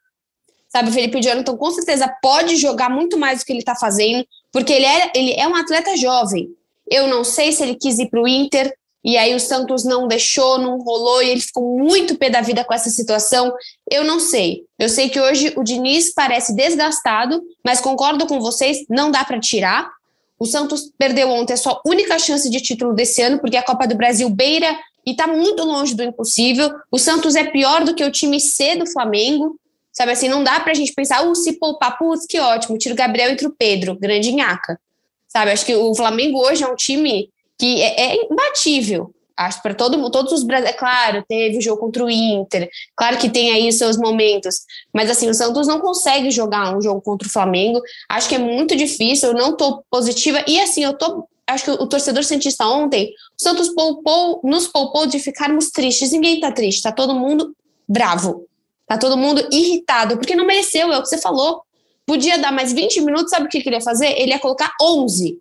Sabe, 0.68 0.90
o 0.90 0.92
Felipe 0.92 1.22
Jonathan 1.22 1.56
com 1.56 1.70
certeza 1.70 2.06
pode 2.20 2.56
jogar 2.56 2.90
muito 2.90 3.16
mais 3.16 3.40
do 3.40 3.46
que 3.46 3.52
ele 3.52 3.60
está 3.60 3.74
fazendo, 3.74 4.24
porque 4.52 4.72
ele 4.72 4.84
é, 4.84 5.10
ele 5.14 5.32
é 5.32 5.48
um 5.48 5.56
atleta 5.56 5.96
jovem. 5.96 6.48
Eu 6.90 7.06
não 7.08 7.24
sei 7.24 7.52
se 7.52 7.62
ele 7.62 7.74
quis 7.74 7.98
ir 7.98 8.10
para 8.10 8.20
o 8.20 8.28
Inter, 8.28 8.74
e 9.02 9.16
aí 9.16 9.34
o 9.34 9.40
Santos 9.40 9.84
não 9.84 10.06
deixou, 10.06 10.58
não 10.58 10.78
rolou, 10.78 11.22
e 11.22 11.30
ele 11.30 11.40
ficou 11.40 11.78
muito 11.78 12.18
pé 12.18 12.28
da 12.28 12.42
vida 12.42 12.64
com 12.64 12.74
essa 12.74 12.90
situação. 12.90 13.54
Eu 13.90 14.04
não 14.04 14.20
sei. 14.20 14.64
Eu 14.78 14.88
sei 14.90 15.08
que 15.08 15.18
hoje 15.18 15.54
o 15.56 15.62
Diniz 15.62 16.12
parece 16.12 16.54
desgastado, 16.54 17.40
mas 17.64 17.80
concordo 17.80 18.26
com 18.26 18.38
vocês, 18.38 18.84
não 18.90 19.10
dá 19.10 19.24
para 19.24 19.40
tirar. 19.40 19.90
O 20.38 20.46
Santos 20.46 20.90
perdeu 20.96 21.28
ontem 21.30 21.54
a 21.54 21.56
sua 21.56 21.80
única 21.84 22.18
chance 22.18 22.48
de 22.48 22.60
título 22.60 22.94
desse 22.94 23.20
ano, 23.20 23.38
porque 23.38 23.56
a 23.56 23.62
Copa 23.62 23.86
do 23.86 23.96
Brasil 23.96 24.30
beira 24.30 24.78
e 25.04 25.12
está 25.12 25.26
muito 25.26 25.64
longe 25.64 25.94
do 25.94 26.02
impossível. 26.02 26.70
O 26.90 26.98
Santos 26.98 27.34
é 27.34 27.44
pior 27.44 27.82
do 27.82 27.94
que 27.94 28.04
o 28.04 28.12
time 28.12 28.38
C 28.40 28.76
do 28.76 28.86
Flamengo. 28.86 29.58
Sabe 29.90 30.12
assim, 30.12 30.28
não 30.28 30.44
dá 30.44 30.60
pra 30.60 30.74
gente 30.74 30.92
pensar, 30.92 31.26
uh, 31.26 31.34
se 31.34 31.54
poupar, 31.54 31.98
putz, 31.98 32.26
que 32.26 32.38
ótimo, 32.38 32.78
tira 32.78 32.94
o 32.94 32.96
Gabriel 32.96 33.30
entre 33.30 33.46
o 33.46 33.54
Pedro, 33.56 33.98
grande 33.98 34.30
nhaca. 34.32 34.78
Sabe, 35.26 35.50
acho 35.50 35.66
que 35.66 35.74
o 35.74 35.94
Flamengo 35.94 36.38
hoje 36.38 36.62
é 36.62 36.68
um 36.68 36.76
time 36.76 37.30
que 37.58 37.82
é, 37.82 38.12
é 38.12 38.26
imbatível. 38.30 39.12
Acho 39.38 39.62
para 39.62 39.72
todo, 39.72 40.10
todos 40.10 40.32
os 40.32 40.48
é 40.48 40.72
claro, 40.72 41.24
teve 41.28 41.58
o 41.58 41.62
jogo 41.62 41.80
contra 41.80 42.04
o 42.04 42.10
Inter, 42.10 42.68
claro 42.96 43.18
que 43.18 43.30
tem 43.30 43.52
aí 43.52 43.68
os 43.68 43.76
seus 43.76 43.96
momentos, 43.96 44.62
mas 44.92 45.08
assim, 45.08 45.28
o 45.28 45.34
Santos 45.34 45.68
não 45.68 45.78
consegue 45.78 46.28
jogar 46.32 46.76
um 46.76 46.82
jogo 46.82 47.00
contra 47.00 47.28
o 47.28 47.30
Flamengo. 47.30 47.80
Acho 48.08 48.28
que 48.28 48.34
é 48.34 48.38
muito 48.38 48.74
difícil, 48.74 49.28
eu 49.28 49.34
não 49.34 49.56
tô 49.56 49.84
positiva. 49.88 50.42
E 50.44 50.58
assim, 50.60 50.82
eu 50.82 50.92
tô 50.92 51.28
acho 51.46 51.64
que 51.64 51.70
o 51.70 51.86
torcedor 51.86 52.24
cientista 52.24 52.66
ontem, 52.66 53.12
o 53.38 53.42
Santos 53.42 53.68
poupou, 53.70 54.40
nos 54.42 54.66
poupou 54.66 55.06
de 55.06 55.18
ficarmos 55.18 55.70
tristes. 55.70 56.10
Ninguém 56.10 56.40
tá 56.40 56.52
triste, 56.52 56.82
tá 56.82 56.92
todo 56.92 57.14
mundo 57.14 57.54
bravo. 57.88 58.44
Tá 58.88 58.98
todo 58.98 59.16
mundo 59.16 59.46
irritado, 59.52 60.16
porque 60.16 60.34
não 60.34 60.46
mereceu, 60.46 60.92
é 60.92 60.98
o 60.98 61.02
que 61.02 61.08
você 61.08 61.18
falou. 61.18 61.62
Podia 62.04 62.38
dar 62.38 62.50
mais 62.50 62.72
20 62.72 63.02
minutos, 63.02 63.30
sabe 63.30 63.46
o 63.46 63.48
que 63.48 63.58
ele 63.58 63.76
ia 63.76 63.80
fazer? 63.80 64.18
Ele 64.18 64.32
ia 64.32 64.38
colocar 64.38 64.72
11. 64.80 65.38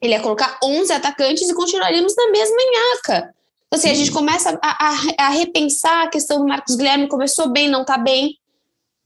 Ele 0.00 0.12
ia 0.12 0.20
colocar 0.20 0.58
11 0.62 0.92
atacantes 0.92 1.48
e 1.48 1.54
continuaríamos 1.54 2.14
na 2.16 2.30
mesma 2.30 2.56
nhaca. 2.56 3.34
Então, 3.66 3.78
assim, 3.78 3.90
a 3.90 3.94
gente 3.94 4.10
começa 4.10 4.58
a, 4.62 4.88
a, 4.88 5.26
a, 5.26 5.28
repensar 5.28 6.04
a 6.04 6.08
questão 6.08 6.40
do 6.40 6.46
Marcos 6.46 6.74
Guilherme, 6.74 7.08
começou 7.08 7.48
bem, 7.48 7.68
não 7.68 7.84
tá 7.84 7.96
bem, 7.96 8.36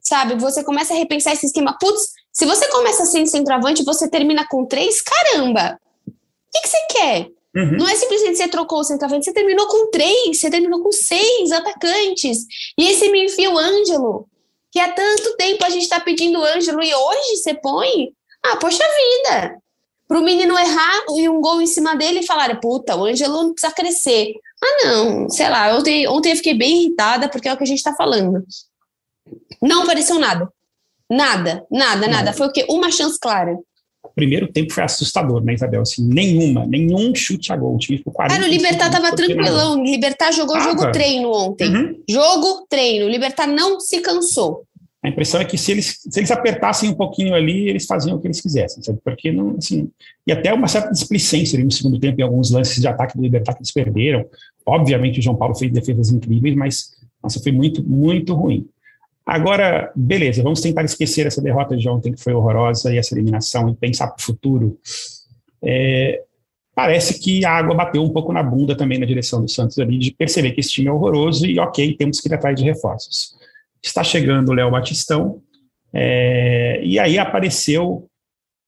sabe? 0.01 0.37
Você 0.37 0.65
começa 0.65 0.95
a 0.95 0.97
repensar 0.97 1.33
esse 1.33 1.47
esquema. 1.47 1.77
Putz, 1.79 2.13
se 2.33 2.47
você 2.47 2.69
começa 2.71 3.05
sem 3.05 3.27
centroavante, 3.27 3.85
você 3.85 4.09
termina 4.09 4.47
com 4.49 4.65
três, 4.65 5.03
caramba! 5.03 5.79
O 6.07 6.13
que, 6.53 6.61
que 6.63 6.69
você 6.69 6.87
quer? 6.91 7.29
Uhum. 7.57 7.77
Não 7.79 7.89
é 7.89 7.95
simplesmente 7.95 8.37
você 8.37 8.49
trocou 8.49 8.81
o 8.81 8.85
centroavante, 8.85 9.27
você 9.27 9.33
terminou 9.33 9.67
com 9.69 9.91
três, 9.91 10.41
você 10.41 10.51
terminou 10.51 10.83
com 10.83 10.91
seis 10.91 11.53
atacantes. 11.53 12.39
E 12.79 12.95
você 12.95 13.11
me 13.11 13.27
enfia 13.27 13.51
o 13.51 13.59
Ângelo, 13.59 14.27
que 14.73 14.81
há 14.81 14.93
tanto 14.93 15.37
tempo 15.37 15.65
a 15.65 15.71
gente 15.71 15.83
está 15.83 16.01
pedindo 16.01 16.41
o 16.41 16.45
Ângelo, 16.45 16.83
e 16.83 16.95
hoje 16.95 17.37
você 17.37 17.55
põe. 17.55 18.13
Ah, 18.43 18.57
poxa 18.57 18.83
vida! 18.83 19.64
Para 20.07 20.19
o 20.19 20.23
menino 20.23 20.59
errar 20.59 21.05
e 21.17 21.29
um 21.29 21.41
gol 21.41 21.63
em 21.63 21.67
cima 21.67 21.97
dele 21.97 22.21
e 22.21 22.27
falar, 22.27 22.61
puta, 22.61 22.95
o 22.95 23.05
Ângelo 23.05 23.43
não 23.43 23.53
precisa 23.55 23.73
crescer. 23.73 24.35
Ah, 24.63 24.87
não, 24.87 25.31
sei 25.31 25.49
lá, 25.49 25.77
ontem, 25.77 26.07
ontem 26.09 26.33
eu 26.33 26.37
fiquei 26.37 26.55
bem 26.55 26.83
irritada 26.83 27.29
porque 27.29 27.49
é 27.49 27.53
o 27.53 27.57
que 27.57 27.65
a 27.65 27.67
gente 27.67 27.79
está 27.79 27.95
falando. 27.95 28.45
Não 29.63 29.83
apareceu 29.83 30.19
nada. 30.19 30.49
Nada, 31.11 31.67
nada, 31.71 32.07
nada. 32.09 32.33
Foi 32.33 32.47
o 32.49 32.53
quê? 32.53 32.67
Uma 32.69 32.91
chance 32.91 33.19
clara 33.19 33.57
primeiro 34.15 34.51
tempo 34.51 34.73
foi 34.73 34.85
assustador, 34.85 35.45
né, 35.45 35.55
Isabel? 35.55 35.83
Assim, 35.83 36.07
nenhuma, 36.07 36.65
nenhum 36.67 37.15
chute 37.15 37.53
a 37.53 37.57
gol. 37.57 37.75
O 37.75 37.79
time 37.79 37.99
ficou 37.99 38.13
40 38.13 38.35
Cara, 38.35 38.47
o 38.47 38.51
Libertar 38.51 38.91
tava 38.91 39.15
tranquilão. 39.15 39.81
O 39.81 39.85
Libertar 39.85 40.33
jogou 40.33 40.57
tava. 40.57 40.71
jogo 40.71 40.93
treino 40.93 41.31
ontem. 41.33 41.69
Uhum. 41.69 42.03
Jogo 42.09 42.67
treino. 42.69 43.07
O 43.07 43.09
Libertar 43.09 43.47
não 43.47 43.81
se 43.81 44.01
cansou. 44.01 44.65
A 45.05 45.09
impressão 45.11 45.39
é 45.39 45.45
que 45.45 45.59
se 45.59 45.71
eles, 45.71 46.01
se 46.09 46.19
eles 46.19 46.31
apertassem 46.31 46.89
um 46.89 46.95
pouquinho 46.95 47.35
ali, 47.35 47.69
eles 47.69 47.85
faziam 47.85 48.17
o 48.17 48.21
que 48.21 48.27
eles 48.27 48.41
quisessem, 48.41 48.83
sabe? 48.83 48.99
Porque 49.05 49.31
não, 49.31 49.55
assim, 49.59 49.91
e 50.27 50.33
até 50.33 50.51
uma 50.51 50.67
certa 50.67 50.91
displicência 50.91 51.59
ali 51.59 51.65
no 51.65 51.71
segundo 51.71 52.01
tempo 52.01 52.19
em 52.19 52.25
alguns 52.25 52.51
lances 52.51 52.81
de 52.81 52.89
ataque 52.89 53.15
do 53.15 53.23
Libertar 53.23 53.53
que 53.53 53.61
eles 53.61 53.71
perderam. 53.71 54.25
Obviamente 54.65 55.19
o 55.19 55.23
João 55.23 55.37
Paulo 55.37 55.55
fez 55.55 55.71
defesas 55.71 56.11
incríveis, 56.11 56.57
mas 56.57 56.95
nossa, 57.23 57.39
foi 57.39 57.53
muito, 57.53 57.87
muito 57.87 58.33
ruim. 58.33 58.67
Agora, 59.27 59.93
beleza, 59.95 60.43
vamos 60.43 60.63
tentar 60.63 60.85
esquecer 60.85 61.27
essa 61.27 61.43
derrota 61.43 61.77
de 61.77 61.87
ontem, 61.87 62.13
que 62.13 62.23
foi 62.23 62.33
horrorosa, 62.33 62.93
e 62.93 62.97
essa 62.97 63.15
eliminação, 63.15 63.69
e 63.69 63.75
pensar 63.75 64.09
para 64.09 64.23
o 64.23 64.25
futuro. 64.25 64.79
É, 65.63 66.23
parece 66.75 67.21
que 67.21 67.45
a 67.45 67.51
água 67.51 67.75
bateu 67.75 68.03
um 68.03 68.11
pouco 68.11 68.33
na 68.33 68.43
bunda 68.43 68.75
também 68.75 68.99
na 68.99 69.05
direção 69.05 69.43
do 69.43 69.51
Santos 69.51 69.79
ali, 69.79 69.99
de 69.99 70.13
perceber 70.13 70.53
que 70.53 70.61
esse 70.61 70.71
time 70.71 70.89
é 70.89 70.93
horroroso 70.93 71.47
e, 71.47 71.59
ok, 71.59 71.95
temos 71.95 72.21
que 72.21 72.29
ir 72.29 72.35
atrás 72.35 72.57
de 72.57 72.65
reforços. 72.65 73.35
Está 73.85 74.03
chegando 74.03 74.49
o 74.49 74.55
Léo 74.55 74.71
Batistão, 74.71 75.43
é, 75.93 76.81
e 76.83 76.99
aí 76.99 77.19
apareceu 77.19 78.09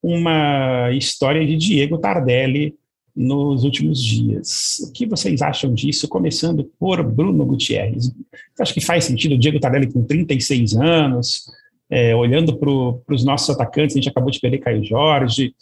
uma 0.03 0.93
história 0.93 1.45
de 1.45 1.57
Diego 1.57 1.97
Tardelli 1.99 2.75
nos 3.15 3.65
últimos 3.65 4.01
dias. 4.01 4.79
O 4.87 4.93
que 4.93 5.07
vocês 5.07 5.41
acham 5.41 5.73
disso? 5.73 6.07
Começando 6.07 6.71
por 6.79 7.03
Bruno 7.03 7.47
Gutierrez. 7.47 8.13
Acho 8.61 8.75
que 8.75 8.81
faz 8.81 9.05
sentido 9.05 9.35
o 9.35 9.39
Diego 9.39 9.59
Tardelli 9.59 9.91
com 9.91 10.05
36 10.05 10.77
anos, 10.77 11.45
É, 11.89 12.15
olhando 12.17 12.57
para 12.59 13.15
os 13.15 13.25
nossos 13.25 13.49
atacantes, 13.49 13.95
a 13.95 13.99
gente 14.01 14.09
acabou 14.09 14.31
de 14.31 14.41
perder 14.41 14.59
Caio 14.59 14.85
Jorge, 14.85 15.55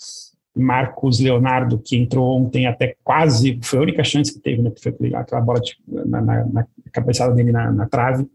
Marcos 0.57 1.21
Leonardo, 1.21 1.79
que 1.79 1.97
entrou 1.97 2.39
ontem 2.39 2.67
até 2.67 2.97
quase, 3.05 3.59
foi 3.63 3.79
a 3.79 3.83
única 3.83 4.03
chance 4.03 4.33
que 4.33 4.41
teve, 4.41 4.63
né? 4.63 4.73
Foi 4.81 5.15
aquela 5.15 5.43
bola 5.43 5.61
de, 5.61 5.77
na, 5.87 6.23
na, 6.23 6.45
na, 6.47 6.67
cabeçada 6.91 7.35
dele 7.35 7.53
na, 7.53 7.71
na 7.71 7.87
trave. 7.87 8.27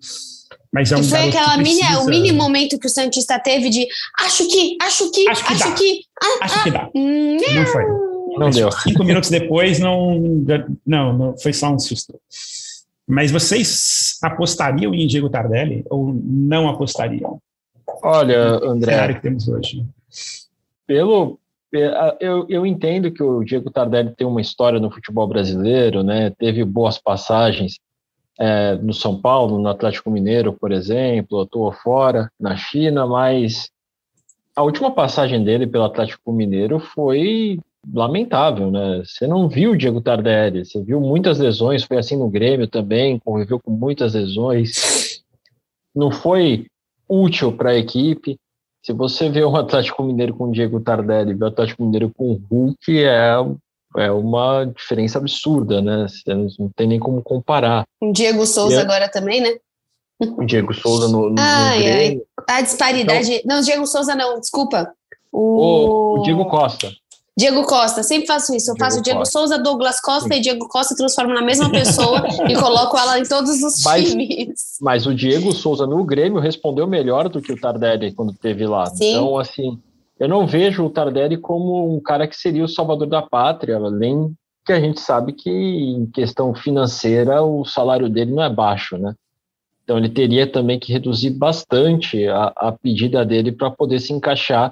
Mas 0.72 0.92
é 0.92 0.98
um 0.98 1.02
e 1.02 1.04
foi 1.04 1.30
aquela 1.30 1.58
mini, 1.58 1.82
o 2.00 2.06
mini 2.06 2.32
momento 2.32 2.78
que 2.78 2.86
o 2.86 2.90
Santista 2.90 3.40
teve 3.40 3.70
de 3.70 3.88
acho 4.22 4.48
que, 4.48 4.78
acho 4.82 5.12
que, 5.12 5.28
acho 5.28 5.46
que, 5.46 5.54
acho 5.54 5.76
que, 5.76 6.02
ah, 6.22 6.46
acho 6.46 6.60
ah, 6.60 6.64
que 6.64 6.72
dá. 6.72 6.90
Hum, 6.96 7.38
não 7.56 7.66
foi. 7.66 7.84
Não 8.38 8.50
deu. 8.52 8.72
Cinco 8.72 9.04
minutos 9.04 9.30
depois, 9.30 9.80
não, 9.80 10.22
não, 10.86 11.18
não, 11.18 11.38
foi 11.38 11.54
só 11.54 11.74
um 11.74 11.80
susto. 11.80 12.20
Mas 13.08 13.32
vocês 13.32 14.20
apostariam 14.22 14.94
em 14.94 15.08
Diego 15.08 15.30
Tardelli 15.30 15.84
ou 15.90 16.14
não 16.24 16.70
apostariam? 16.70 17.42
Olha, 18.04 18.60
André. 18.64 18.92
cenário 18.92 19.16
que 19.16 19.22
temos 19.22 19.48
hoje. 19.48 19.84
Pelo, 20.86 21.40
eu, 22.20 22.46
eu 22.48 22.66
entendo 22.66 23.12
que 23.12 23.24
o 23.24 23.44
Diego 23.44 23.72
Tardelli 23.72 24.14
tem 24.16 24.28
uma 24.28 24.42
história 24.42 24.80
no 24.80 24.92
futebol 24.92 25.28
brasileiro, 25.28 26.04
né? 26.04 26.30
Teve 26.38 26.64
boas 26.64 27.00
passagens 27.00 27.80
é, 28.40 28.76
no 28.76 28.94
São 28.94 29.20
Paulo, 29.20 29.60
no 29.60 29.68
Atlético 29.68 30.10
Mineiro, 30.10 30.54
por 30.54 30.72
exemplo, 30.72 31.42
atuou 31.42 31.74
fora, 31.74 32.32
na 32.40 32.56
China, 32.56 33.06
mas 33.06 33.70
a 34.56 34.64
última 34.64 34.92
passagem 34.92 35.44
dele 35.44 35.68
pelo 35.68 35.84
Atlético 35.84 36.32
Mineiro 36.32 36.80
foi 36.80 37.60
lamentável, 37.94 38.72
né? 38.72 39.04
Você 39.06 39.28
não 39.28 39.50
viu 39.50 39.72
o 39.72 39.78
Diego 39.78 40.02
Tardelli, 40.02 40.66
você 40.66 40.82
viu 40.82 41.02
muitas 41.02 41.38
lesões, 41.38 41.84
foi 41.84 41.98
assim 41.98 42.18
no 42.18 42.30
Grêmio 42.30 42.68
também, 42.68 43.20
conviveu 43.20 43.60
com 43.60 43.72
muitas 43.72 44.14
lesões, 44.14 45.22
não 45.94 46.12
foi 46.12 46.68
útil 47.08 47.52
para 47.52 47.72
a 47.72 47.78
equipe. 47.78 48.38
Se 48.82 48.94
você 48.94 49.30
vê 49.30 49.44
o 49.44 49.56
Atlético 49.56 50.04
Mineiro 50.04 50.34
com 50.34 50.46
o 50.46 50.52
Diego 50.52 50.80
Tardelli 50.80 51.32
e 51.32 51.36
o 51.36 51.46
Atlético 51.46 51.84
Mineiro 51.84 52.12
com 52.16 52.32
o 52.32 52.42
Hulk, 52.50 53.04
é 53.04 53.36
é 53.98 54.12
uma 54.12 54.66
diferença 54.66 55.18
absurda, 55.18 55.82
né? 55.82 56.06
Não 56.28 56.70
tem 56.76 56.88
nem 56.88 57.00
como 57.00 57.22
comparar. 57.22 57.84
O 58.02 58.12
Diego 58.12 58.46
Souza 58.46 58.76
é... 58.76 58.82
agora 58.82 59.10
também, 59.10 59.42
né? 59.42 59.58
O 60.22 60.46
Diego 60.46 60.74
Souza 60.74 61.08
no, 61.08 61.30
no, 61.30 61.36
ai, 61.40 61.80
no 61.80 61.86
ai. 61.86 62.22
A 62.48 62.62
disparidade. 62.62 63.34
Então, 63.34 63.56
não, 63.56 63.62
Diego 63.62 63.88
Souza 63.88 64.16
não, 64.16 64.40
desculpa. 64.40 64.92
O... 65.32 66.20
o 66.20 66.22
Diego 66.24 66.46
Costa. 66.46 66.92
Diego 67.38 67.64
Costa, 67.64 68.04
sempre 68.04 68.28
faço 68.28 68.54
isso. 68.54 68.70
Eu 68.70 68.76
Diego 68.76 68.86
faço 68.86 69.02
Diego 69.02 69.20
Costa. 69.20 69.40
Souza, 69.40 69.58
Douglas 69.58 70.02
Costa 70.02 70.28
Sim. 70.28 70.40
e 70.40 70.42
Diego 70.42 70.68
Costa, 70.68 70.94
transformo 70.94 71.34
na 71.34 71.42
mesma 71.42 71.72
pessoa 71.72 72.22
e 72.50 72.54
coloco 72.54 72.98
ela 72.98 73.18
em 73.18 73.24
todos 73.24 73.64
os 73.64 73.82
mas, 73.82 74.10
times. 74.10 74.78
Mas 74.82 75.06
o 75.08 75.16
Diego 75.16 75.54
Souza 75.54 75.88
no 75.88 76.04
Grêmio 76.04 76.42
respondeu 76.42 76.86
melhor 76.86 77.30
do 77.30 77.42
que 77.42 77.54
o 77.54 77.60
Tardelli 77.60 78.12
quando 78.12 78.34
teve 78.34 78.68
lá. 78.68 78.88
Sim. 78.88 79.12
Então, 79.12 79.38
assim, 79.38 79.80
eu 80.20 80.28
não 80.28 80.46
vejo 80.46 80.86
o 80.86 80.90
Tardelli 80.90 81.38
como 81.38 81.96
um 81.96 82.00
cara 82.02 82.28
que 82.28 82.36
seria 82.36 82.66
o 82.66 82.68
salvador 82.68 83.08
da 83.08 83.22
pátria, 83.22 83.78
além 83.78 84.36
que 84.66 84.74
a 84.74 84.80
gente 84.80 85.00
sabe 85.00 85.32
que 85.32 85.50
em 85.50 86.06
questão 86.08 86.54
financeira 86.54 87.42
o 87.42 87.64
salário 87.64 88.10
dele 88.10 88.34
não 88.34 88.44
é 88.44 88.50
baixo, 88.50 88.98
né? 88.98 89.16
Então 89.84 89.98
ele 89.98 90.10
teria 90.10 90.46
também 90.46 90.78
que 90.78 90.92
reduzir 90.92 91.32
bastante 91.32 92.28
a, 92.28 92.54
a 92.56 92.72
pedida 92.72 93.26
dele 93.26 93.52
para 93.52 93.72
poder 93.72 94.00
se 94.00 94.14
encaixar 94.14 94.72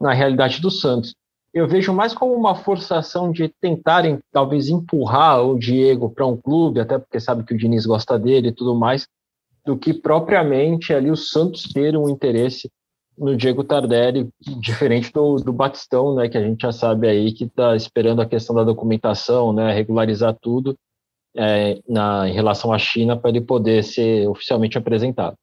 na 0.00 0.12
realidade 0.12 0.60
do 0.60 0.70
Santos. 0.70 1.14
Eu 1.52 1.68
vejo 1.68 1.92
mais 1.92 2.14
como 2.14 2.32
uma 2.32 2.54
forçação 2.54 3.30
de 3.30 3.48
tentarem 3.60 4.18
talvez 4.32 4.68
empurrar 4.68 5.44
o 5.44 5.58
Diego 5.58 6.08
para 6.08 6.26
um 6.26 6.36
clube, 6.36 6.80
até 6.80 6.98
porque 6.98 7.20
sabe 7.20 7.44
que 7.44 7.52
o 7.52 7.58
Diniz 7.58 7.84
gosta 7.84 8.18
dele 8.18 8.48
e 8.48 8.52
tudo 8.52 8.74
mais, 8.74 9.06
do 9.66 9.76
que 9.76 9.92
propriamente 9.92 10.92
ali 10.92 11.10
o 11.10 11.16
Santos 11.16 11.64
ter 11.64 11.96
um 11.96 12.08
interesse 12.08 12.70
no 13.16 13.36
Diego 13.36 13.64
Tardelli, 13.64 14.28
diferente 14.40 15.12
do, 15.12 15.36
do 15.36 15.52
Batistão, 15.52 16.14
né, 16.14 16.28
que 16.28 16.38
a 16.38 16.42
gente 16.42 16.62
já 16.62 16.72
sabe 16.72 17.08
aí 17.08 17.32
que 17.32 17.44
está 17.44 17.76
esperando 17.76 18.20
a 18.20 18.26
questão 18.26 18.54
da 18.54 18.64
documentação, 18.64 19.52
né, 19.52 19.72
regularizar 19.72 20.36
tudo 20.40 20.76
é, 21.36 21.80
na, 21.88 22.28
em 22.28 22.32
relação 22.32 22.72
à 22.72 22.78
China 22.78 23.16
para 23.16 23.30
ele 23.30 23.40
poder 23.40 23.82
ser 23.84 24.28
oficialmente 24.28 24.78
apresentado. 24.78 25.36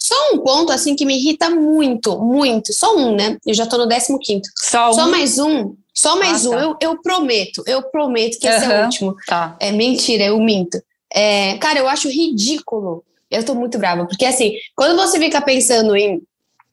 Só 0.00 0.14
um 0.32 0.38
ponto 0.38 0.72
assim 0.72 0.94
que 0.94 1.04
me 1.04 1.16
irrita 1.16 1.50
muito, 1.50 2.18
muito, 2.18 2.72
só 2.72 2.96
um, 2.96 3.14
né? 3.14 3.36
Eu 3.44 3.52
já 3.52 3.64
estou 3.64 3.78
no 3.80 3.88
15 3.88 4.18
quinto. 4.20 4.48
Só, 4.56 4.90
um? 4.90 4.92
só 4.94 5.10
mais 5.10 5.38
um, 5.38 5.74
só 5.92 6.16
mais 6.18 6.46
ah, 6.46 6.50
um. 6.50 6.52
Tá. 6.52 6.62
Eu, 6.62 6.76
eu 6.80 7.02
prometo, 7.02 7.62
eu 7.66 7.82
prometo 7.82 8.38
que 8.38 8.48
uhum, 8.48 8.54
esse 8.54 8.64
é 8.64 8.80
o 8.80 8.84
último. 8.84 9.16
Tá. 9.26 9.56
É 9.60 9.72
mentira, 9.72 10.24
eu 10.24 10.40
minto. 10.40 10.80
É, 11.12 11.58
cara, 11.58 11.80
eu 11.80 11.88
acho 11.88 12.08
ridículo. 12.08 13.04
Eu 13.30 13.44
tô 13.44 13.54
muito 13.54 13.76
brava, 13.78 14.06
porque 14.06 14.24
assim, 14.24 14.54
quando 14.74 14.96
você 14.96 15.18
fica 15.18 15.40
pensando 15.42 15.94
em 15.94 16.22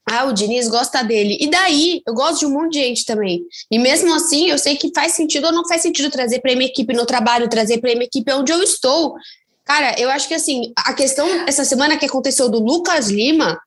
ah, 0.07 0.25
o 0.25 0.33
Diniz 0.33 0.67
gosta 0.67 1.03
dele. 1.03 1.37
E 1.39 1.49
daí, 1.49 2.01
eu 2.05 2.13
gosto 2.13 2.39
de 2.39 2.45
um 2.45 2.51
monte 2.51 2.73
de 2.73 2.79
gente 2.79 3.05
também. 3.05 3.41
E 3.71 3.79
mesmo 3.79 4.13
assim, 4.13 4.49
eu 4.49 4.57
sei 4.57 4.75
que 4.75 4.91
faz 4.93 5.13
sentido 5.13 5.45
ou 5.45 5.51
não 5.51 5.67
faz 5.67 5.81
sentido 5.81 6.11
trazer 6.11 6.39
para 6.39 6.55
minha 6.55 6.69
equipe 6.69 6.93
no 6.93 7.05
trabalho, 7.05 7.49
trazer 7.49 7.79
para 7.79 7.93
minha 7.93 8.05
equipe 8.05 8.31
onde 8.31 8.51
eu 8.51 8.61
estou. 8.61 9.15
Cara, 9.63 9.99
eu 9.99 10.09
acho 10.11 10.27
que 10.27 10.35
assim, 10.35 10.71
a 10.77 10.93
questão 10.93 11.27
essa 11.47 11.65
semana 11.65 11.97
que 11.97 12.05
aconteceu 12.05 12.47
do 12.49 12.59
Lucas 12.59 13.09
Lima 13.09 13.59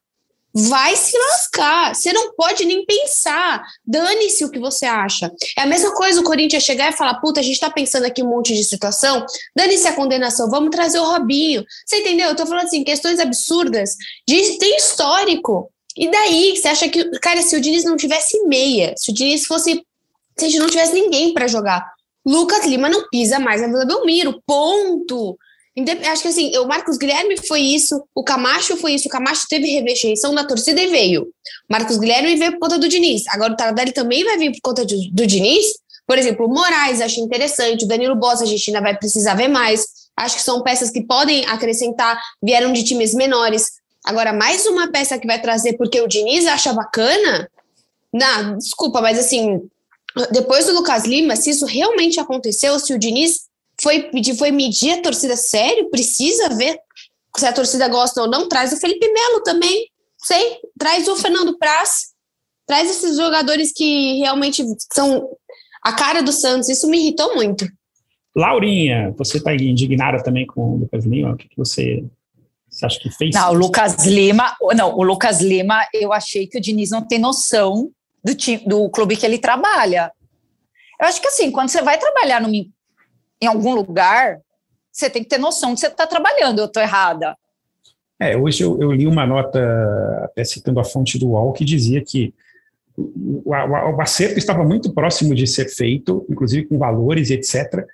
vai 0.55 0.95
se 0.97 1.19
lascar. 1.19 1.95
Você 1.95 2.13
não 2.13 2.35
pode 2.35 2.65
nem 2.65 2.85
pensar. 2.85 3.63
Dane-se 3.85 4.45
o 4.45 4.51
que 4.51 4.61
você 4.61 4.87
acha. 4.87 5.31
É 5.57 5.63
a 5.63 5.67
mesma 5.67 5.93
coisa 5.95 6.21
o 6.21 6.25
Corinthians 6.25 6.63
chegar 6.63 6.93
e 6.93 6.97
falar: 6.97 7.21
puta, 7.21 7.41
a 7.41 7.43
gente 7.43 7.59
tá 7.59 7.69
pensando 7.71 8.05
aqui 8.05 8.23
um 8.23 8.29
monte 8.29 8.55
de 8.55 8.63
situação. 8.63 9.27
Dane-se 9.57 9.89
a 9.89 9.93
condenação, 9.93 10.49
vamos 10.49 10.71
trazer 10.71 11.01
o 11.01 11.05
Robinho. 11.05 11.65
Você 11.85 11.99
entendeu? 11.99 12.29
Eu 12.29 12.37
tô 12.37 12.47
falando 12.47 12.67
assim, 12.67 12.85
questões 12.85 13.19
absurdas. 13.19 13.97
De, 14.27 14.59
tem 14.59 14.77
histórico. 14.77 15.71
E 15.99 16.09
daí, 16.09 16.57
você 16.57 16.69
acha 16.69 16.89
que, 16.89 17.11
cara, 17.19 17.43
se 17.43 17.57
o 17.57 17.61
Diniz 17.61 17.83
não 17.83 17.97
tivesse 17.97 18.41
meia, 18.45 18.95
se 18.97 19.11
o 19.11 19.15
Diniz 19.15 19.45
fosse. 19.45 19.83
Se 20.39 20.45
a 20.45 20.49
gente 20.49 20.61
não 20.61 20.69
tivesse 20.69 20.95
ninguém 20.95 21.35
para 21.35 21.49
jogar, 21.49 21.85
Lucas 22.25 22.65
Lima 22.65 22.89
não 22.89 23.09
pisa 23.09 23.41
mais 23.41 23.61
na 23.61 23.67
Vila 23.67 23.85
Belmiro, 23.85 24.41
ponto. 24.47 25.37
Acho 26.09 26.23
que 26.23 26.29
assim, 26.29 26.57
o 26.59 26.67
Marcos 26.67 26.97
Guilherme 26.97 27.37
foi 27.47 27.61
isso, 27.61 28.01
o 28.15 28.23
Camacho 28.23 28.77
foi 28.77 28.93
isso, 28.93 29.09
o 29.09 29.11
Camacho 29.11 29.47
teve 29.49 29.81
rejeição 29.81 30.33
da 30.33 30.45
torcida 30.45 30.81
e 30.81 30.87
veio. 30.87 31.27
Marcos 31.69 31.99
Guilherme 31.99 32.37
veio 32.37 32.53
por 32.53 32.61
conta 32.61 32.79
do 32.79 32.89
Diniz. 32.89 33.27
Agora 33.29 33.53
o 33.53 33.57
Tardelli 33.57 33.93
também 33.93 34.25
vai 34.25 34.39
vir 34.39 34.53
por 34.53 34.61
conta 34.63 34.85
do, 34.85 35.27
Diniz. 35.27 35.67
Por 36.07 36.17
exemplo, 36.17 36.47
o 36.47 36.49
Moraes, 36.49 37.01
acho 37.01 37.21
interessante, 37.21 37.85
o 37.85 37.89
Danilo 37.89 38.15
Bossa, 38.15 38.45
a 38.45 38.47
gente 38.47 38.71
ainda 38.71 38.81
vai 38.81 38.97
precisar 38.97 39.35
ver 39.35 39.49
mais. 39.49 39.85
Acho 40.17 40.37
que 40.37 40.43
são 40.43 40.63
peças 40.63 40.91
que 40.91 41.03
podem 41.03 41.45
acrescentar, 41.47 42.21
vieram 42.41 42.73
de 42.73 42.85
times 42.85 43.15
menores. 43.15 43.67
Agora, 44.09 44.33
mais 44.33 44.65
uma 44.65 44.91
peça 44.91 45.19
que 45.19 45.27
vai 45.27 45.39
trazer 45.39 45.77
porque 45.77 46.01
o 46.01 46.09
Diniz 46.09 46.47
acha 46.47 46.73
bacana? 46.73 47.47
Não, 48.11 48.57
desculpa, 48.57 49.03
mas 49.03 49.19
assim, 49.19 49.61
depois 50.33 50.65
do 50.65 50.73
Lucas 50.73 51.05
Lima, 51.05 51.37
se 51.37 51.51
isso 51.51 51.67
realmente 51.67 52.19
aconteceu, 52.19 52.79
se 52.79 52.95
o 52.95 52.99
Diniz 52.99 53.49
foi, 53.79 54.11
foi 54.39 54.51
medir 54.51 54.93
a 54.93 55.03
torcida 55.03 55.37
sério, 55.37 55.91
precisa 55.91 56.49
ver 56.49 56.79
se 57.37 57.45
a 57.45 57.53
torcida 57.53 57.87
gosta 57.87 58.23
ou 58.23 58.31
não, 58.31 58.49
traz 58.49 58.73
o 58.73 58.79
Felipe 58.79 59.13
Melo 59.13 59.43
também, 59.43 59.91
sei, 60.17 60.57
traz 60.79 61.07
o 61.07 61.15
Fernando 61.15 61.59
Praz, 61.59 62.15
traz 62.67 62.91
esses 62.91 63.15
jogadores 63.15 63.75
que 63.75 64.17
realmente 64.21 64.65
são 64.91 65.29
a 65.83 65.93
cara 65.93 66.23
do 66.23 66.33
Santos, 66.33 66.71
isso 66.71 66.89
me 66.89 66.99
irritou 66.99 67.35
muito. 67.35 67.69
Laurinha, 68.35 69.15
você 69.19 69.37
está 69.37 69.55
indignada 69.55 70.23
também 70.23 70.47
com 70.47 70.63
o 70.63 70.77
Lucas 70.79 71.05
Lima? 71.05 71.33
O 71.33 71.37
que, 71.37 71.47
que 71.47 71.57
você 71.59 72.03
você 72.79 72.87
acha 72.87 73.01
que 73.01 73.11
fez? 73.11 73.35
Não, 73.35 73.51
o 73.51 73.55
Lucas 73.55 74.07
Lima, 74.07 74.57
não, 74.77 74.97
o 74.97 75.03
Lucas 75.03 75.41
Lima, 75.41 75.85
eu 75.93 76.13
achei 76.13 76.47
que 76.47 76.59
o 76.59 76.61
Diniz 76.61 76.91
não 76.91 77.03
tem 77.03 77.19
noção 77.19 77.91
do, 78.23 78.37
time, 78.37 78.63
do 78.65 78.89
clube 78.89 79.17
que 79.17 79.27
ele 79.27 79.39
trabalha. 79.39 80.13
Eu 81.01 81.09
acho 81.09 81.21
que 81.21 81.27
assim, 81.27 81.51
quando 81.51 81.71
você 81.71 81.83
vai 81.83 81.99
trabalhar 81.99 82.41
numa, 82.41 82.55
em 82.55 83.47
algum 83.47 83.75
lugar, 83.75 84.39
você 84.93 85.11
tem 85.11 85.25
que 85.25 85.29
ter 85.29 85.39
noção 85.39 85.75
de 85.75 85.81
você 85.81 85.89
está 85.89 86.07
trabalhando. 86.07 86.61
Eu 86.61 86.67
estou 86.67 86.81
errada. 86.81 87.37
É, 88.21 88.37
hoje 88.37 88.63
eu, 88.63 88.81
eu, 88.81 88.93
li 88.93 89.09
uma 89.09 89.27
nota, 89.27 89.61
até 90.23 90.45
citando 90.45 90.79
a 90.79 90.85
fonte 90.85 91.19
do 91.19 91.31
UOL, 91.31 91.53
que 91.53 91.65
dizia 91.65 92.01
que 92.05 92.33
o, 92.97 93.43
o, 93.45 93.97
o 93.97 94.01
acerto 94.01 94.39
estava 94.39 94.63
muito 94.63 94.93
próximo 94.95 95.35
de 95.35 95.49
ser 95.49 95.69
feito, 95.69 96.25
inclusive 96.31 96.67
com 96.67 96.79
valores 96.79 97.31
e 97.31 97.35
etc 97.35 97.85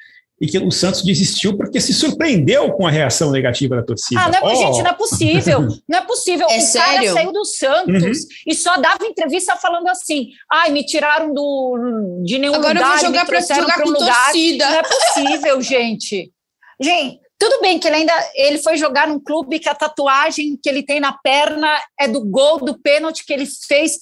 e 0.44 0.46
que 0.46 0.58
o 0.58 0.70
Santos 0.70 1.02
desistiu 1.02 1.56
porque 1.56 1.80
se 1.80 1.94
surpreendeu 1.94 2.70
com 2.72 2.86
a 2.86 2.90
reação 2.90 3.30
negativa 3.30 3.76
da 3.76 3.82
torcida. 3.82 4.20
Ah, 4.20 4.28
não 4.28 4.50
é, 4.50 4.52
oh. 4.52 4.56
gente, 4.56 4.82
não 4.82 4.90
é 4.90 4.92
possível. 4.92 5.68
Não 5.88 5.98
é 5.98 6.02
possível. 6.02 6.46
É 6.54 6.58
o 6.58 6.60
sério? 6.60 6.94
cara 6.94 7.12
saiu 7.14 7.32
do 7.32 7.44
Santos 7.44 8.02
uhum. 8.02 8.28
e 8.46 8.54
só 8.54 8.76
dava 8.76 9.06
entrevista 9.06 9.56
falando 9.56 9.88
assim: 9.88 10.28
ai, 10.50 10.70
me 10.70 10.84
tiraram 10.84 11.32
do, 11.32 12.22
de 12.22 12.38
nenhum 12.38 12.54
Agora 12.54 12.74
lugar. 12.74 12.84
Agora 12.84 12.98
eu 12.98 13.00
vou 13.00 13.08
jogar 13.08 13.26
para 13.26 13.40
jogar 13.40 13.82
com 13.82 13.88
lugar. 13.88 14.24
torcida. 14.24 14.70
Não 14.70 14.76
é 14.76 14.82
possível, 14.82 15.62
gente. 15.62 16.32
Gente, 16.80 17.20
Tudo 17.44 17.60
bem 17.60 17.78
que 17.78 17.86
ele 17.86 17.96
ainda 17.96 18.12
ele 18.34 18.56
foi 18.56 18.78
jogar 18.78 19.06
num 19.06 19.20
clube 19.20 19.58
que 19.58 19.68
a 19.68 19.74
tatuagem 19.74 20.58
que 20.62 20.66
ele 20.66 20.82
tem 20.82 20.98
na 20.98 21.12
perna 21.12 21.68
é 22.00 22.08
do 22.08 22.24
gol 22.24 22.58
do 22.58 22.72
pênalti 22.72 23.22
que 23.22 23.34
ele 23.34 23.44
fez. 23.44 23.98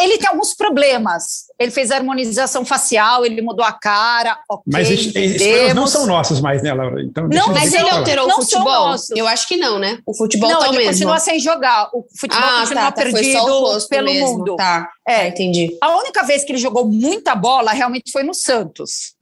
Ele 0.00 0.16
tem 0.16 0.28
alguns 0.28 0.54
problemas. 0.54 1.46
Ele 1.58 1.72
fez 1.72 1.90
harmonização 1.90 2.64
facial, 2.64 3.26
ele 3.26 3.42
mudou 3.42 3.64
a 3.64 3.72
cara. 3.72 4.38
Okay, 4.48 4.72
mas 4.72 4.88
esses 4.88 5.74
não 5.74 5.88
são 5.88 6.06
nossos 6.06 6.40
mais, 6.40 6.62
né, 6.62 6.72
Laura? 6.72 7.02
Então, 7.02 7.26
não, 7.26 7.48
mas 7.48 7.74
ele 7.74 7.90
alterou 7.90 8.28
o 8.28 8.30
futebol? 8.30 8.94
Eu 9.16 9.26
acho 9.26 9.48
que 9.48 9.56
não, 9.56 9.76
né? 9.76 9.98
O 10.06 10.14
futebol 10.14 10.48
não, 10.48 10.60
tá 10.60 10.68
ele 10.68 10.76
mesmo. 10.76 10.92
continua 10.92 11.18
sem 11.18 11.40
jogar. 11.40 11.90
O 11.92 12.04
futebol 12.16 12.48
ah, 12.48 12.60
continua 12.60 12.82
tá, 12.84 12.92
tá, 12.92 13.02
perdido 13.02 13.88
pelo 13.88 14.06
mesmo. 14.06 14.38
mundo. 14.38 14.54
Tá, 14.54 14.88
é, 15.04 15.16
tá, 15.16 15.26
entendi. 15.26 15.76
A 15.80 15.96
única 15.96 16.22
vez 16.22 16.44
que 16.44 16.52
ele 16.52 16.58
jogou 16.58 16.86
muita 16.86 17.34
bola 17.34 17.72
realmente 17.72 18.12
foi 18.12 18.22
no 18.22 18.34
Santos. 18.34 19.14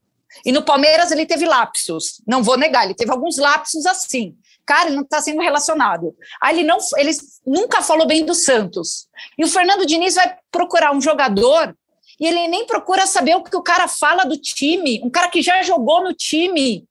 E 0.44 0.52
no 0.52 0.62
Palmeiras 0.62 1.10
ele 1.10 1.26
teve 1.26 1.46
lapsos. 1.46 2.20
Não 2.26 2.42
vou 2.42 2.56
negar, 2.56 2.84
ele 2.84 2.94
teve 2.94 3.10
alguns 3.10 3.38
lapsos 3.38 3.86
assim. 3.86 4.34
Cara, 4.64 4.86
ele 4.86 4.96
não 4.96 5.02
está 5.02 5.20
sendo 5.20 5.40
relacionado. 5.40 6.14
Aí 6.40 6.56
ele, 6.56 6.66
não, 6.66 6.78
ele 6.96 7.10
nunca 7.46 7.82
falou 7.82 8.06
bem 8.06 8.24
do 8.24 8.34
Santos. 8.34 9.08
E 9.36 9.44
o 9.44 9.48
Fernando 9.48 9.86
Diniz 9.86 10.14
vai 10.14 10.36
procurar 10.50 10.94
um 10.94 11.00
jogador 11.00 11.74
e 12.20 12.26
ele 12.26 12.46
nem 12.48 12.66
procura 12.66 13.06
saber 13.06 13.34
o 13.34 13.42
que 13.42 13.56
o 13.56 13.62
cara 13.62 13.88
fala 13.88 14.24
do 14.24 14.36
time. 14.36 15.00
Um 15.02 15.10
cara 15.10 15.28
que 15.28 15.42
já 15.42 15.62
jogou 15.62 16.04
no 16.04 16.12
time, 16.12 16.84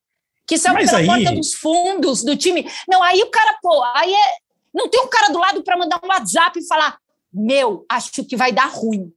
que 0.46 0.58
saiu 0.58 0.76
pela 0.76 0.98
aí... 0.98 1.06
porta 1.06 1.32
dos 1.32 1.54
fundos 1.54 2.24
do 2.24 2.36
time. 2.36 2.70
Não, 2.88 3.02
aí 3.02 3.22
o 3.22 3.30
cara, 3.30 3.58
pô, 3.62 3.84
aí 3.96 4.14
é. 4.14 4.36
Não 4.74 4.90
tem 4.90 5.02
um 5.02 5.08
cara 5.08 5.30
do 5.30 5.40
lado 5.40 5.64
para 5.64 5.78
mandar 5.78 6.00
um 6.04 6.08
WhatsApp 6.08 6.60
e 6.60 6.68
falar: 6.68 6.98
Meu, 7.34 7.86
acho 7.90 8.24
que 8.26 8.36
vai 8.36 8.52
dar 8.52 8.68
ruim. 8.68 9.12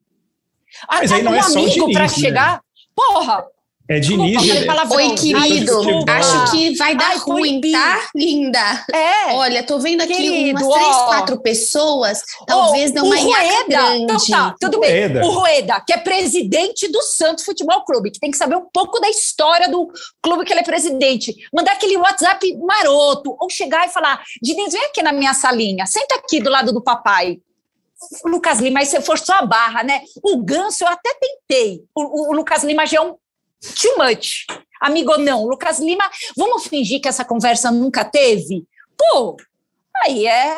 Mas 0.88 1.12
aí 1.12 1.22
não 1.22 1.34
é 1.34 1.40
um 1.40 1.44
amigo 1.44 1.92
para 1.92 2.02
né? 2.02 2.08
chegar. 2.08 2.60
Porra, 2.94 3.44
é 3.86 4.00
Diniz. 4.00 4.38
Oi, 4.90 5.14
querido. 5.14 6.04
Acho 6.08 6.50
que 6.50 6.74
vai 6.76 6.96
dar 6.96 7.10
Ai, 7.10 7.16
ruim, 7.18 7.60
tá, 7.60 8.08
linda? 8.14 8.86
É. 8.92 9.34
Olha, 9.34 9.62
tô 9.62 9.78
vendo 9.78 10.00
aqui 10.00 10.14
querido, 10.14 10.64
umas 10.64 10.74
três, 10.74 10.96
quatro 10.96 11.40
pessoas. 11.40 12.22
Talvez 12.46 12.90
oh, 12.92 12.94
não 12.94 13.06
uma 13.06 13.16
Rueda, 13.16 13.64
grande. 13.68 14.02
Então 14.02 14.16
tá, 14.26 14.54
tudo 14.58 14.80
bem. 14.80 14.90
Rueda. 14.90 15.26
O 15.26 15.30
Rueda, 15.30 15.80
que 15.86 15.92
é 15.92 15.98
presidente 15.98 16.88
do 16.88 17.02
Santos 17.02 17.44
Futebol 17.44 17.84
Clube, 17.84 18.10
que 18.10 18.18
tem 18.18 18.30
que 18.30 18.38
saber 18.38 18.56
um 18.56 18.66
pouco 18.72 18.98
da 19.00 19.10
história 19.10 19.68
do 19.68 19.90
clube 20.22 20.44
que 20.44 20.52
ele 20.52 20.60
é 20.60 20.64
presidente. 20.64 21.34
Mandar 21.52 21.72
aquele 21.72 21.98
WhatsApp 21.98 22.56
maroto, 22.56 23.36
ou 23.38 23.50
chegar 23.50 23.86
e 23.86 23.90
falar: 23.90 24.22
Diniz, 24.40 24.72
vem 24.72 24.84
aqui 24.86 25.02
na 25.02 25.12
minha 25.12 25.34
salinha, 25.34 25.84
senta 25.84 26.14
aqui 26.14 26.40
do 26.40 26.48
lado 26.48 26.72
do 26.72 26.82
papai. 26.82 27.38
Lucas 28.24 28.60
Lima, 28.60 28.80
aí 28.80 28.86
você 28.86 29.00
forçou 29.00 29.34
a 29.34 29.42
barra, 29.42 29.82
né? 29.82 30.02
O 30.22 30.42
Ganso 30.42 30.84
eu 30.84 30.88
até 30.88 31.14
tentei. 31.14 31.84
O, 31.94 32.02
o, 32.02 32.30
o 32.30 32.32
Lucas 32.32 32.62
Lima 32.62 32.86
já 32.86 32.98
é 32.98 33.00
um 33.00 33.14
too 33.73 33.97
much. 33.99 34.47
Amigo, 34.80 35.16
não. 35.16 35.47
Lucas 35.47 35.78
Lima, 35.78 36.04
vamos 36.37 36.66
fingir 36.66 37.00
que 37.00 37.09
essa 37.09 37.25
conversa 37.25 37.71
nunca 37.71 38.04
teve? 38.04 38.64
Pô, 38.97 39.37
aí 40.04 40.26
é. 40.26 40.56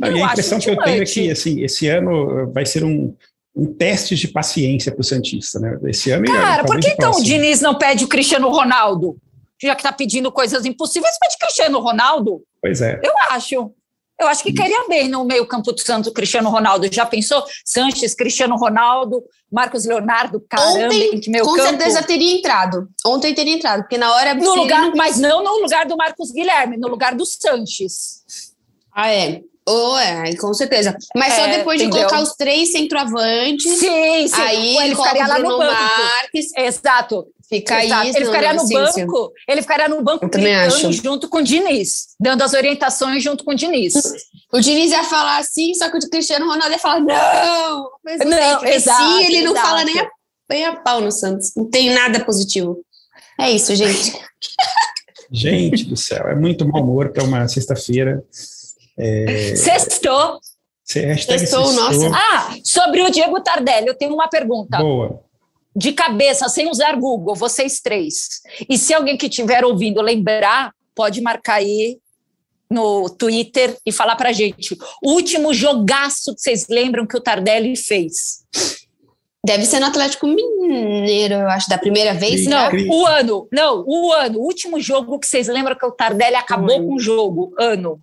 Eu 0.00 0.24
a 0.24 0.30
impressão 0.30 0.58
que 0.58 0.70
eu 0.70 0.76
tenho 0.82 1.02
é 1.02 1.06
que 1.06 1.30
assim, 1.30 1.62
esse 1.62 1.88
ano 1.88 2.50
vai 2.52 2.66
ser 2.66 2.84
um, 2.84 3.14
um 3.54 3.72
teste 3.72 4.16
de 4.16 4.28
paciência 4.28 4.90
para 4.90 5.00
o 5.00 5.04
Santista, 5.04 5.60
né? 5.60 5.78
Esse 5.84 6.10
ano. 6.10 6.24
Cara, 6.24 6.64
por 6.64 6.78
que 6.80 6.88
então 6.88 7.12
o 7.12 7.22
Diniz 7.22 7.60
não 7.60 7.76
pede 7.76 8.04
o 8.04 8.08
Cristiano 8.08 8.48
Ronaldo? 8.48 9.16
Já 9.60 9.74
que 9.76 9.80
está 9.80 9.92
pedindo 9.92 10.32
coisas 10.32 10.64
impossíveis, 10.64 11.16
pede 11.20 11.36
Cristiano 11.38 11.78
Ronaldo. 11.78 12.42
Pois 12.60 12.80
é. 12.80 13.00
Eu 13.02 13.12
acho. 13.30 13.72
Eu 14.22 14.28
acho 14.28 14.42
que 14.42 14.52
queria 14.52 14.86
bem 14.88 15.08
no 15.08 15.24
meio-campo 15.24 15.72
do 15.72 15.80
Santos 15.80 16.12
Cristiano 16.12 16.48
Ronaldo. 16.48 16.88
Já 16.92 17.04
pensou? 17.04 17.44
Sanches, 17.64 18.14
Cristiano 18.14 18.56
Ronaldo, 18.56 19.22
Marcos 19.50 19.84
Leonardo, 19.84 20.40
caramba, 20.48 20.86
Ontem, 20.86 21.20
que 21.20 21.28
meio 21.28 21.44
com 21.44 21.54
campo. 21.54 21.68
certeza 21.68 22.02
teria 22.02 22.36
entrado. 22.38 22.88
Ontem 23.04 23.34
teria 23.34 23.54
entrado, 23.54 23.82
porque 23.82 23.98
na 23.98 24.14
hora. 24.14 24.34
No 24.34 24.54
lugar, 24.54 24.82
não... 24.82 24.92
Mas 24.94 25.18
não 25.18 25.42
no 25.42 25.60
lugar 25.60 25.86
do 25.86 25.96
Marcos 25.96 26.30
Guilherme, 26.30 26.76
no 26.76 26.88
lugar 26.88 27.14
do 27.14 27.26
Sanches. 27.26 28.22
Ah, 28.94 29.10
é. 29.10 29.42
Oh, 29.66 29.96
é, 29.96 30.34
com 30.36 30.52
certeza. 30.52 30.96
Mas 31.14 31.34
é, 31.34 31.36
só 31.36 31.46
depois 31.58 31.80
de 31.80 31.86
entendeu? 31.86 32.08
colocar 32.08 32.22
os 32.22 32.34
três 32.34 32.72
centroavantes. 32.72 33.78
Sim, 33.78 34.26
sim. 34.26 34.40
Aí 34.40 34.76
ele 34.78 34.96
ficaria 34.96 35.26
lá 35.26 35.38
no 35.38 35.58
banco. 35.58 35.72
Marques. 35.72 36.46
Exato. 36.56 37.26
Fica 37.48 37.84
Exato. 37.84 38.06
Ele 38.08 38.24
ficaria 38.24 38.54
no 38.54 38.66
banco, 38.66 39.32
ele 39.46 39.62
ficaria 39.62 39.88
no 39.88 40.02
banco 40.02 40.26
gritando 40.26 40.92
junto 40.92 41.28
com 41.28 41.38
o 41.38 41.42
Diniz, 41.42 42.14
dando 42.18 42.42
as 42.42 42.54
orientações 42.54 43.22
junto 43.22 43.44
com 43.44 43.52
o 43.52 43.54
Diniz. 43.54 43.92
O 44.50 44.58
Diniz 44.58 44.90
ia 44.90 45.04
falar 45.04 45.36
assim, 45.36 45.74
só 45.74 45.90
que 45.90 45.98
o 45.98 46.10
Cristiano 46.10 46.46
Ronaldo 46.46 46.72
ia 46.72 46.78
falar, 46.78 47.00
não! 47.00 47.90
Mas 48.02 48.20
não, 48.20 48.30
não 48.30 48.64
exato, 48.64 49.02
sim, 49.02 49.24
ele 49.24 49.42
não 49.42 49.54
fala 49.54 49.84
nem 49.84 50.00
a, 50.00 50.08
nem 50.48 50.64
a 50.64 50.76
pau 50.76 51.02
no 51.02 51.12
Santos. 51.12 51.52
Não 51.54 51.68
tem 51.68 51.90
nada 51.90 52.24
positivo. 52.24 52.82
É 53.38 53.50
isso, 53.50 53.74
gente. 53.74 54.18
gente 55.30 55.84
do 55.84 55.96
céu, 55.96 56.28
é 56.28 56.34
muito 56.34 56.66
mau 56.66 56.82
humor 56.82 57.10
para 57.10 57.22
uma 57.22 57.46
sexta-feira. 57.48 58.24
É... 58.98 59.56
Sextou! 59.56 60.38
Sextou, 60.84 61.72
nossa. 61.72 62.10
Ah, 62.14 62.54
sobre 62.64 63.00
o 63.02 63.10
Diego 63.10 63.40
Tardelli, 63.40 63.86
eu 63.86 63.94
tenho 63.94 64.14
uma 64.14 64.28
pergunta. 64.28 64.78
Boa 64.78 65.22
de 65.74 65.92
cabeça, 65.92 66.48
sem 66.48 66.68
usar 66.68 66.96
Google, 66.96 67.34
vocês 67.34 67.80
três. 67.80 68.42
E 68.68 68.76
se 68.76 68.92
alguém 68.92 69.16
que 69.16 69.26
estiver 69.26 69.64
ouvindo 69.64 70.02
lembrar, 70.02 70.72
pode 70.94 71.20
marcar 71.20 71.54
aí 71.54 71.98
no 72.70 73.08
Twitter 73.08 73.76
e 73.84 73.92
falar 73.92 74.16
para 74.16 74.32
gente. 74.32 74.76
O 75.02 75.12
último 75.12 75.52
jogaço 75.52 76.34
que 76.34 76.40
vocês 76.40 76.66
lembram 76.68 77.06
que 77.06 77.16
o 77.16 77.20
Tardelli 77.20 77.76
fez? 77.76 78.42
Deve 79.44 79.64
ser 79.66 79.80
no 79.80 79.86
Atlético 79.86 80.26
Mineiro, 80.26 81.34
eu 81.34 81.48
acho, 81.48 81.68
da 81.68 81.76
primeira 81.76 82.14
vez. 82.14 82.46
Não, 82.46 82.70
né? 82.70 82.86
o 82.88 83.06
ano. 83.06 83.48
Não, 83.50 83.84
o 83.86 84.12
ano. 84.12 84.38
O 84.38 84.44
último 84.44 84.80
jogo 84.80 85.18
que 85.18 85.26
vocês 85.26 85.48
lembram 85.48 85.76
que 85.76 85.84
o 85.84 85.90
Tardelli 85.90 86.36
acabou 86.36 86.86
com 86.86 86.94
o 86.94 87.00
jogo. 87.00 87.52
Ano. 87.58 88.00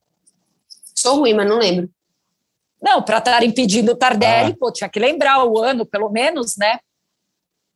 Sou 0.99 1.19
ruim, 1.19 1.33
mas 1.33 1.47
não 1.47 1.57
lembro. 1.57 1.89
Não, 2.81 3.01
para 3.01 3.19
estar 3.19 3.43
impedindo 3.43 3.93
o 3.93 3.95
Tardelli, 3.95 4.51
ah. 4.51 4.57
pô, 4.59 4.71
tinha 4.71 4.89
que 4.89 4.99
lembrar 4.99 5.45
o 5.45 5.57
ano, 5.59 5.85
pelo 5.85 6.09
menos, 6.09 6.57
né? 6.57 6.79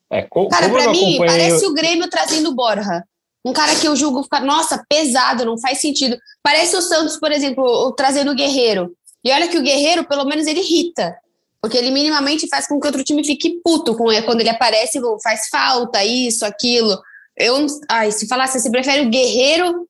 É, 0.09 0.23
co 0.23 0.49
cara, 0.49 0.69
para 0.69 0.89
mim, 0.89 1.17
parece 1.17 1.65
o 1.65 1.73
Grêmio 1.73 2.09
trazendo 2.09 2.53
Borja. 2.53 3.03
Um 3.45 3.53
cara 3.53 3.75
que 3.75 3.87
eu 3.87 3.95
julgo 3.95 4.23
ficar, 4.23 4.41
nossa, 4.41 4.83
pesado, 4.87 5.45
não 5.45 5.57
faz 5.57 5.79
sentido. 5.79 6.17
Parece 6.41 6.75
o 6.75 6.81
Santos, 6.81 7.17
por 7.17 7.31
exemplo, 7.31 7.93
trazendo 7.93 8.31
o 8.31 8.35
Guerreiro. 8.35 8.95
E 9.23 9.31
olha 9.31 9.47
que 9.47 9.57
o 9.57 9.63
Guerreiro, 9.63 10.05
pelo 10.05 10.25
menos, 10.25 10.45
ele 10.45 10.59
irrita. 10.59 11.15
Porque 11.61 11.77
ele 11.77 11.91
minimamente 11.91 12.47
faz 12.47 12.67
com 12.67 12.79
que 12.79 12.87
outro 12.87 13.03
time 13.03 13.23
fique 13.23 13.61
puto 13.63 13.95
com 13.95 14.11
ele. 14.11 14.25
Quando 14.25 14.41
ele 14.41 14.49
aparece, 14.49 14.99
faz 15.21 15.47
falta, 15.49 16.03
isso, 16.03 16.45
aquilo. 16.45 16.97
Eu, 17.37 17.65
ai, 17.89 18.11
se 18.11 18.27
falasse, 18.27 18.59
você 18.59 18.69
prefere 18.69 19.05
o 19.05 19.09
Guerreiro, 19.09 19.87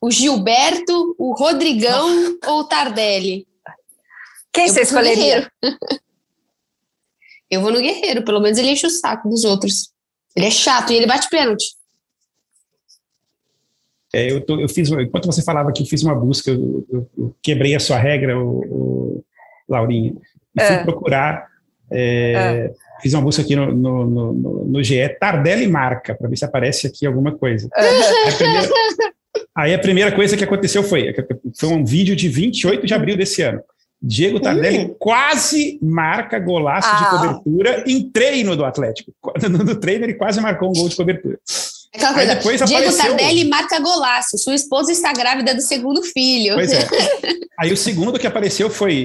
o 0.00 0.10
Gilberto, 0.10 1.14
o 1.18 1.34
Rodrigão 1.34 2.38
ou 2.46 2.60
o 2.60 2.64
Tardelli? 2.64 3.46
Quem 4.52 4.66
eu 4.66 4.72
você 4.72 4.82
escolheria? 4.82 5.50
Eu 7.50 7.60
vou 7.60 7.72
no 7.72 7.80
Guerreiro, 7.80 8.24
pelo 8.24 8.40
menos 8.40 8.58
ele 8.58 8.70
enche 8.70 8.86
o 8.86 8.90
saco 8.90 9.28
dos 9.28 9.44
outros. 9.44 9.92
Ele 10.34 10.46
é 10.46 10.50
chato 10.50 10.92
e 10.92 10.96
ele 10.96 11.06
bate 11.06 11.28
pênalti. 11.28 11.74
É, 14.12 14.30
eu, 14.30 14.40
tô, 14.40 14.58
eu 14.60 14.68
fiz, 14.68 14.90
enquanto 14.90 15.26
você 15.26 15.42
falava 15.42 15.72
que 15.72 15.82
eu 15.82 15.86
fiz 15.86 16.02
uma 16.02 16.14
busca, 16.14 16.50
eu, 16.50 16.84
eu, 16.90 17.10
eu 17.16 17.36
quebrei 17.40 17.74
a 17.74 17.80
sua 17.80 17.96
regra, 17.96 18.38
o, 18.38 18.60
o 18.60 19.24
Laurinha, 19.68 20.14
e 20.56 20.64
fui 20.64 20.74
é. 20.76 20.84
procurar. 20.84 21.48
É, 21.92 22.32
é. 22.32 22.74
Fiz 23.00 23.14
uma 23.14 23.22
busca 23.22 23.42
aqui 23.42 23.56
no, 23.56 23.72
no, 23.72 24.06
no, 24.06 24.64
no 24.66 24.82
GE, 24.82 25.08
Tardelli 25.20 25.66
marca, 25.66 26.14
para 26.14 26.28
ver 26.28 26.36
se 26.36 26.44
aparece 26.44 26.86
aqui 26.86 27.06
alguma 27.06 27.36
coisa. 27.36 27.68
Aí 27.72 28.02
a, 28.28 28.36
primeira, 28.36 28.68
aí 29.60 29.74
a 29.74 29.78
primeira 29.78 30.12
coisa 30.12 30.36
que 30.36 30.44
aconteceu 30.44 30.82
foi, 30.82 31.14
foi 31.56 31.68
um 31.68 31.84
vídeo 31.84 32.16
de 32.16 32.28
28 32.28 32.86
de 32.86 32.94
abril 32.94 33.16
desse 33.16 33.42
ano. 33.42 33.62
Diego 34.02 34.40
Tardelli 34.40 34.78
hum. 34.78 34.96
quase 34.98 35.78
marca 35.82 36.38
golaço 36.38 36.88
ah. 36.90 36.96
de 36.96 37.10
cobertura 37.10 37.84
em 37.86 38.10
treino 38.10 38.56
do 38.56 38.64
Atlético. 38.64 39.12
No 39.48 39.76
treino 39.76 40.06
ele 40.06 40.14
quase 40.14 40.40
marcou 40.40 40.70
um 40.70 40.72
gol 40.72 40.88
de 40.88 40.96
cobertura. 40.96 41.38
Aquela 41.94 42.14
coisa, 42.14 42.34
depois 42.34 42.62
Diego 42.62 42.88
apareceu... 42.88 43.16
Tardelli 43.16 43.48
marca 43.48 43.78
golaço. 43.80 44.38
Sua 44.38 44.54
esposa 44.54 44.90
está 44.92 45.12
grávida 45.12 45.54
do 45.54 45.60
segundo 45.60 46.02
filho. 46.02 46.54
Pois 46.54 46.72
é. 46.72 46.86
Aí 47.58 47.72
o 47.72 47.76
segundo 47.76 48.18
que 48.18 48.26
apareceu 48.26 48.70
foi 48.70 49.04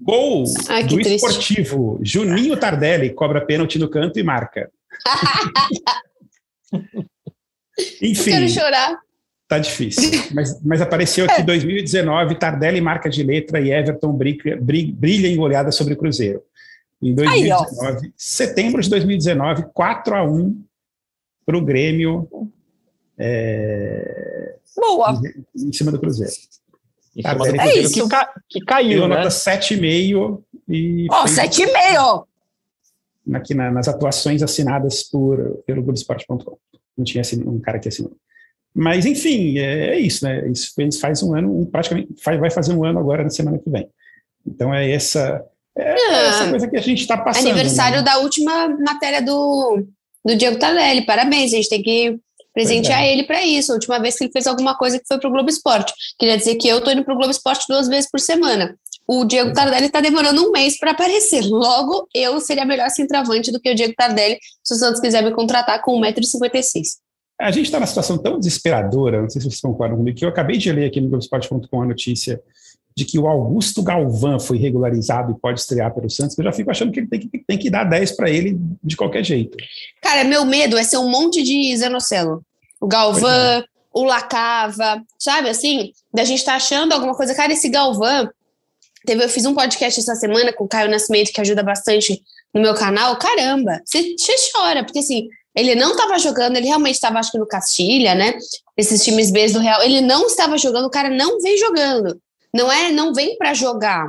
gol 0.00 0.44
Ai, 0.68 0.82
do 0.84 0.96
triste. 0.96 1.14
esportivo. 1.14 2.00
Juninho 2.02 2.56
Tardelli 2.56 3.10
cobra 3.10 3.44
pênalti 3.44 3.78
no 3.78 3.88
canto 3.88 4.18
e 4.18 4.22
marca. 4.22 4.70
Enfim. 8.02 8.30
Quero 8.30 8.48
chorar. 8.48 8.98
Tá 9.48 9.58
difícil. 9.58 10.10
Mas, 10.34 10.62
mas 10.62 10.82
apareceu 10.82 11.24
aqui 11.24 11.42
2019, 11.42 12.34
é. 12.34 12.36
Tardelli 12.36 12.82
marca 12.82 13.08
de 13.08 13.22
letra 13.22 13.58
e 13.58 13.72
Everton 13.72 14.12
brilha, 14.12 14.58
brilha 14.60 15.26
em 15.26 15.36
goleada 15.36 15.72
sobre 15.72 15.94
o 15.94 15.96
Cruzeiro. 15.96 16.42
Em 17.00 17.14
2019, 17.14 18.06
Aí, 18.06 18.12
setembro 18.14 18.82
de 18.82 18.90
2019, 18.90 19.64
4 19.72 20.14
a 20.14 20.22
1 20.22 20.64
para 21.46 21.56
o 21.56 21.64
Grêmio. 21.64 22.28
É, 23.16 24.56
Boa. 24.76 25.18
Em, 25.56 25.68
em, 25.68 25.72
cima 25.72 25.90
do 25.90 25.98
Cruzeiro. 25.98 26.30
Cima 26.30 27.34
do 27.34 27.42
Cruzeiro 27.42 27.60
é 27.62 27.78
isso. 27.78 28.02
Que, 28.02 28.08
ca, 28.08 28.34
que 28.48 28.60
caiu, 28.60 29.00
Deu 29.00 29.08
né? 29.08 29.16
nota 29.16 29.28
7,5 29.28 30.42
e... 30.68 31.06
Ó, 31.10 31.22
oh, 31.22 31.26
7,5! 31.26 32.26
Aqui 33.34 33.54
na, 33.54 33.70
nas 33.70 33.88
atuações 33.88 34.42
assinadas 34.42 35.04
por, 35.04 35.62
pelo 35.66 35.82
Globoesporte.com. 35.82 36.58
Não 36.96 37.04
tinha 37.04 37.22
um 37.46 37.58
cara 37.60 37.78
que 37.78 37.88
assinou. 37.88 38.12
Mas, 38.80 39.04
enfim, 39.04 39.58
é, 39.58 39.96
é 39.96 39.98
isso, 39.98 40.24
né? 40.24 40.48
Isso 40.48 40.72
fez, 40.72 41.00
faz 41.00 41.20
um 41.20 41.34
ano, 41.34 41.66
praticamente 41.66 42.14
faz, 42.22 42.38
vai 42.38 42.48
fazer 42.48 42.72
um 42.72 42.84
ano 42.84 43.00
agora 43.00 43.24
na 43.24 43.30
semana 43.30 43.58
que 43.58 43.68
vem. 43.68 43.88
Então 44.46 44.72
é 44.72 44.88
essa, 44.88 45.44
é, 45.76 45.94
é 45.94 46.26
essa 46.28 46.48
coisa 46.48 46.68
que 46.68 46.76
a 46.76 46.80
gente 46.80 47.00
está 47.00 47.18
passando. 47.18 47.48
Aniversário 47.48 47.98
né? 47.98 48.04
da 48.04 48.18
última 48.18 48.68
matéria 48.78 49.20
do, 49.20 49.84
do 50.24 50.36
Diego 50.36 50.60
Tardelli. 50.60 51.04
Parabéns, 51.04 51.52
a 51.52 51.56
gente 51.56 51.68
tem 51.68 51.82
que 51.82 52.20
presentear 52.54 53.04
ele 53.04 53.24
para 53.24 53.44
isso. 53.44 53.72
A 53.72 53.74
última 53.74 53.98
vez 53.98 54.16
que 54.16 54.22
ele 54.22 54.32
fez 54.32 54.46
alguma 54.46 54.78
coisa 54.78 54.96
que 54.96 55.06
foi 55.08 55.18
para 55.18 55.28
o 55.28 55.32
Globo 55.32 55.50
Esporte. 55.50 55.92
Queria 56.16 56.38
dizer 56.38 56.54
que 56.54 56.68
eu 56.68 56.78
estou 56.78 56.92
indo 56.92 57.02
para 57.02 57.14
o 57.14 57.16
Globo 57.16 57.32
Esporte 57.32 57.66
duas 57.68 57.88
vezes 57.88 58.08
por 58.08 58.20
semana. 58.20 58.76
O 59.08 59.24
Diego 59.24 59.52
Tardelli 59.52 59.86
está 59.86 60.00
demorando 60.00 60.40
um 60.40 60.52
mês 60.52 60.78
para 60.78 60.92
aparecer. 60.92 61.42
Logo, 61.50 62.06
eu 62.14 62.38
seria 62.38 62.64
melhor 62.64 62.90
centroavante 62.90 63.50
do 63.50 63.58
que 63.58 63.72
o 63.72 63.74
Diego 63.74 63.94
Tardelli, 63.96 64.38
se 64.62 64.74
o 64.74 64.76
Santos 64.76 65.00
quiser 65.00 65.24
me 65.24 65.32
contratar 65.32 65.82
com 65.82 66.00
1,56m. 66.00 67.07
A 67.40 67.50
gente 67.52 67.66
está 67.66 67.78
numa 67.78 67.86
situação 67.86 68.18
tão 68.18 68.38
desesperadora, 68.38 69.22
não 69.22 69.30
sei 69.30 69.40
se 69.40 69.48
vocês 69.48 69.60
concordam 69.60 69.96
comigo, 69.96 70.16
que 70.16 70.24
eu 70.24 70.28
acabei 70.28 70.56
de 70.56 70.72
ler 70.72 70.86
aqui 70.86 71.00
no 71.00 71.08
Globoesporte.com 71.08 71.82
a 71.82 71.86
notícia 71.86 72.42
de 72.98 73.04
que 73.04 73.16
o 73.16 73.28
Augusto 73.28 73.80
Galvão 73.80 74.40
foi 74.40 74.58
regularizado 74.58 75.30
e 75.30 75.40
pode 75.40 75.60
estrear 75.60 75.94
pelo 75.94 76.10
Santos, 76.10 76.36
eu 76.36 76.42
já 76.42 76.52
fico 76.52 76.68
achando 76.68 76.90
que 76.90 76.98
ele 76.98 77.06
tem 77.06 77.20
que, 77.20 77.38
tem 77.46 77.56
que 77.56 77.70
dar 77.70 77.84
10 77.84 78.16
para 78.16 78.28
ele 78.28 78.58
de 78.82 78.96
qualquer 78.96 79.24
jeito. 79.24 79.56
Cara, 80.02 80.24
meu 80.24 80.44
medo 80.44 80.76
é 80.76 80.82
ser 80.82 80.98
um 80.98 81.08
monte 81.08 81.40
de 81.40 81.76
Zanocelo. 81.76 82.42
O 82.80 82.88
Galvão, 82.88 83.30
é. 83.30 83.64
o 83.94 84.02
Lacava, 84.02 85.00
sabe 85.16 85.48
assim? 85.48 85.92
Da 86.12 86.24
gente 86.24 86.44
tá 86.44 86.56
achando 86.56 86.92
alguma 86.92 87.14
coisa. 87.14 87.36
Cara, 87.36 87.52
esse 87.52 87.68
Galvão, 87.68 88.28
teve, 89.06 89.22
eu 89.22 89.28
fiz 89.28 89.46
um 89.46 89.54
podcast 89.54 90.00
essa 90.00 90.16
semana 90.16 90.52
com 90.52 90.64
o 90.64 90.68
Caio 90.68 90.90
Nascimento, 90.90 91.32
que 91.32 91.40
ajuda 91.40 91.62
bastante 91.62 92.20
no 92.52 92.60
meu 92.60 92.74
canal. 92.74 93.16
Caramba, 93.16 93.80
você, 93.84 94.16
você 94.16 94.32
chora, 94.52 94.82
porque 94.82 94.98
assim, 94.98 95.28
ele 95.58 95.74
não 95.74 95.90
estava 95.90 96.18
jogando, 96.18 96.56
ele 96.56 96.68
realmente 96.68 96.94
estava, 96.94 97.18
acho 97.18 97.32
que 97.32 97.38
no 97.38 97.46
Castilha, 97.46 98.14
né? 98.14 98.38
Esses 98.76 99.02
times 99.02 99.30
B 99.32 99.48
do 99.48 99.58
Real. 99.58 99.82
Ele 99.82 100.00
não 100.00 100.26
estava 100.26 100.56
jogando, 100.56 100.86
o 100.86 100.90
cara 100.90 101.10
não 101.10 101.40
vem 101.40 101.58
jogando. 101.58 102.20
Não 102.54 102.70
é, 102.70 102.92
não 102.92 103.12
vem 103.12 103.36
para 103.36 103.52
jogar. 103.54 104.08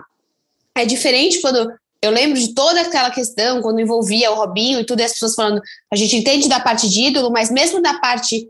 É 0.76 0.86
diferente 0.86 1.42
quando 1.42 1.74
eu 2.02 2.12
lembro 2.12 2.40
de 2.40 2.54
toda 2.54 2.82
aquela 2.82 3.10
questão, 3.10 3.62
quando 3.62 3.82
envolvia 3.82 4.32
o 4.32 4.36
Robinho 4.36 4.80
e 4.80 4.86
tudo, 4.86 5.00
e 5.00 5.04
as 5.04 5.14
pessoas 5.14 5.34
falando, 5.34 5.60
a 5.92 5.96
gente 5.96 6.16
entende 6.16 6.48
da 6.48 6.60
parte 6.60 6.88
de 6.88 7.02
ídolo, 7.06 7.32
mas 7.32 7.50
mesmo 7.50 7.82
da 7.82 7.98
parte 8.00 8.48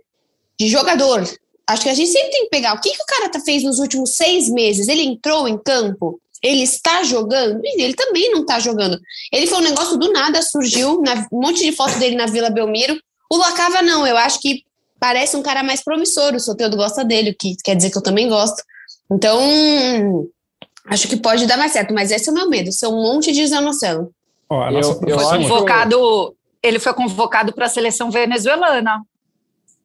de 0.60 0.68
jogador, 0.68 1.24
acho 1.68 1.84
que 1.84 1.90
a 1.90 1.94
gente 1.94 2.12
sempre 2.12 2.32
tem 2.32 2.44
que 2.44 2.50
pegar 2.50 2.74
o 2.74 2.82
que, 2.82 2.92
que 2.92 3.02
o 3.02 3.06
cara 3.06 3.30
tá, 3.30 3.40
fez 3.40 3.64
nos 3.64 3.80
últimos 3.80 4.12
seis 4.12 4.50
meses. 4.50 4.90
Ele 4.90 5.04
entrou 5.04 5.48
em 5.48 5.58
campo, 5.58 6.20
ele 6.42 6.64
está 6.64 7.04
jogando, 7.04 7.62
ele 7.64 7.94
também 7.94 8.32
não 8.32 8.42
está 8.42 8.60
jogando. 8.60 9.00
Ele 9.32 9.48
foi 9.48 9.58
um 9.60 9.64
negócio 9.64 9.98
do 9.98 10.12
nada, 10.12 10.42
surgiu, 10.42 11.02
na, 11.02 11.28
um 11.32 11.42
monte 11.42 11.64
de 11.64 11.72
foto 11.72 11.98
dele 12.00 12.16
na 12.16 12.26
Vila 12.26 12.50
Belmiro. 12.50 13.00
O 13.30 13.38
Lacava 13.38 13.82
não, 13.82 14.08
eu 14.08 14.18
acho 14.18 14.40
que 14.40 14.64
parece 15.00 15.36
um 15.36 15.42
cara 15.42 15.64
mais 15.64 15.84
promissor, 15.84 16.34
o 16.34 16.40
Soteldo 16.40 16.78
gosta 16.78 17.04
dele, 17.04 17.32
o 17.32 17.36
que 17.36 17.56
quer 17.64 17.76
dizer 17.76 17.90
que 17.90 17.98
eu 17.98 18.04
também 18.04 18.28
gosto. 18.28 18.64
Então, 19.12 20.28
acho 20.88 21.08
que 21.08 21.18
pode 21.18 21.46
dar 21.46 21.58
mais 21.58 21.72
certo, 21.72 21.94
mas 21.94 22.12
esse 22.12 22.30
é 22.30 22.32
o 22.32 22.36
meu 22.36 22.50
medo, 22.50 22.72
ser 22.72 22.88
um 22.88 23.02
monte 23.02 23.32
de 23.32 23.46
Zé 23.46 23.60
Marcelo. 23.60 24.12
Oh, 24.50 24.64
eu, 24.64 25.00
eu 25.08 25.20
foi 25.20 25.38
convocado, 25.38 26.36
ele 26.62 26.80
foi 26.80 26.94
convocado 26.94 27.54
para 27.54 27.66
a 27.66 27.70
seleção 27.70 28.10
venezuelana. 28.10 29.02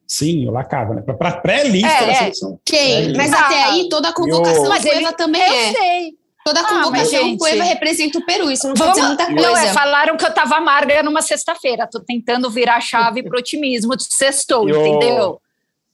Sim, 0.07 0.47
o 0.47 0.51
Lacava, 0.51 0.93
né? 0.93 1.01
Para 1.01 1.37
pré-lista 1.37 1.87
é, 1.87 2.05
da 2.05 2.11
é. 2.11 2.15
seleção. 2.15 2.59
Quem? 2.63 3.13
Mas 3.15 3.33
até 3.33 3.63
aí 3.63 3.89
toda 3.89 4.09
a 4.09 4.13
convocação 4.13 4.69
mas 4.69 4.85
ele, 4.85 5.11
também 5.13 5.41
eu 5.41 5.53
é. 5.53 5.73
Sei. 5.73 6.24
Toda 6.45 6.59
a 6.59 6.63
ah, 6.63 6.67
convocação 6.67 7.33
ah, 7.33 7.37
Cueva 7.39 7.63
representa 7.63 8.19
o 8.19 8.23
Peru, 8.23 8.51
isso 8.51 8.67
não 8.67 8.75
pode 8.75 8.91
dizer 8.91 9.07
muita 9.07 9.25
coisa. 9.25 9.41
Não, 9.41 9.57
é, 9.57 9.73
falaram 9.73 10.15
que 10.15 10.23
eu 10.23 10.29
estava 10.29 10.57
amarga 10.57 11.01
numa 11.01 11.23
sexta-feira. 11.23 11.89
Tô 11.91 11.99
tentando 11.99 12.51
virar 12.51 12.75
a 12.75 12.81
chave 12.81 13.23
pro 13.23 13.39
otimismo 13.39 13.97
de 13.97 14.03
sextou, 14.03 14.69
entendeu? 14.69 15.41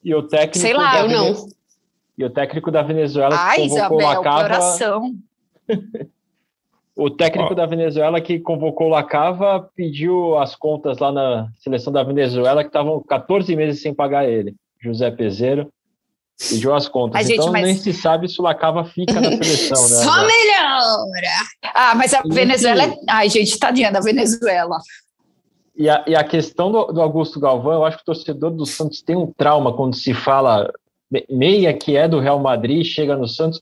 E 0.04 0.14
o 0.14 0.22
técnico. 0.22 0.58
Sei 0.58 0.74
lá, 0.74 1.00
eu 1.00 1.08
não. 1.08 1.46
E 2.18 2.22
o 2.22 2.28
técnico 2.28 2.70
da 2.70 2.82
Venezuela 2.82 3.34
Ai, 3.34 3.62
que 3.62 3.68
convocou 3.70 3.98
Isabel, 3.98 4.16
Lacava. 4.18 4.42
Coração. 4.42 5.14
o 6.94 7.08
técnico 7.08 7.52
oh. 7.52 7.56
da 7.56 7.64
Venezuela 7.64 8.20
que 8.20 8.38
convocou 8.38 8.88
Lacava 8.88 9.70
pediu 9.74 10.36
as 10.36 10.54
contas 10.54 10.98
lá 10.98 11.10
na 11.10 11.48
seleção 11.60 11.90
da 11.90 12.02
Venezuela 12.02 12.62
que 12.62 12.68
estavam 12.68 13.02
14 13.02 13.56
meses 13.56 13.80
sem 13.80 13.94
pagar 13.94 14.28
ele. 14.28 14.54
José 14.78 15.10
Peseiro 15.10 15.72
pediu 16.48 16.74
as 16.74 16.88
contas. 16.88 17.14
Mas, 17.14 17.30
então 17.30 17.46
gente, 17.46 17.52
mas... 17.52 17.64
nem 17.64 17.76
se 17.76 17.92
sabe 17.92 18.28
se 18.28 18.40
o 18.40 18.44
Lacava 18.44 18.84
fica 18.84 19.20
na 19.20 19.30
seleção, 19.30 19.82
né? 19.82 20.04
Só 20.04 20.16
melhora! 20.26 21.72
Ah, 21.74 21.94
mas 21.94 22.12
a 22.14 22.22
Venezuela 22.22 22.84
é... 22.84 22.96
Ai, 23.08 23.28
gente, 23.28 23.58
tadinha 23.58 23.90
da 23.90 24.00
Venezuela. 24.00 24.78
E 25.76 25.88
a, 25.88 26.04
e 26.06 26.14
a 26.14 26.22
questão 26.22 26.70
do, 26.70 26.84
do, 26.86 27.00
Augusto 27.00 27.40
Galvão, 27.40 27.72
eu 27.72 27.84
acho 27.84 27.96
que 27.98 28.02
o 28.02 28.06
torcedor 28.06 28.50
do 28.50 28.66
Santos 28.66 29.00
tem 29.00 29.16
um 29.16 29.32
trauma 29.32 29.74
quando 29.74 29.96
se 29.96 30.12
fala 30.12 30.70
meia 31.28 31.74
que 31.74 31.96
é 31.96 32.08
do 32.08 32.20
Real 32.20 32.38
Madrid 32.38 32.84
chega 32.84 33.16
no 33.16 33.28
Santos, 33.28 33.60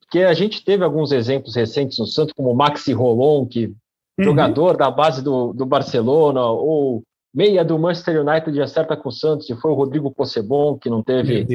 porque 0.00 0.20
a 0.20 0.34
gente 0.34 0.64
teve 0.64 0.84
alguns 0.84 1.10
exemplos 1.10 1.56
recentes 1.56 1.98
no 1.98 2.06
Santos, 2.06 2.34
como 2.34 2.50
o 2.50 2.54
Maxi 2.54 2.92
Rolon, 2.92 3.46
que 3.46 3.66
uhum. 3.66 4.24
jogador 4.24 4.76
da 4.76 4.90
base 4.90 5.22
do, 5.22 5.52
do 5.52 5.64
Barcelona, 5.64 6.44
ou 6.44 7.02
meia 7.34 7.64
do 7.64 7.78
Manchester 7.78 8.20
United 8.20 8.60
acerta 8.60 8.96
com 8.96 9.08
o 9.08 9.12
Santos, 9.12 9.48
e 9.48 9.56
foi 9.56 9.70
o 9.70 9.74
Rodrigo 9.74 10.10
Possebon, 10.10 10.76
que 10.76 10.90
não 10.90 11.02
teve 11.02 11.46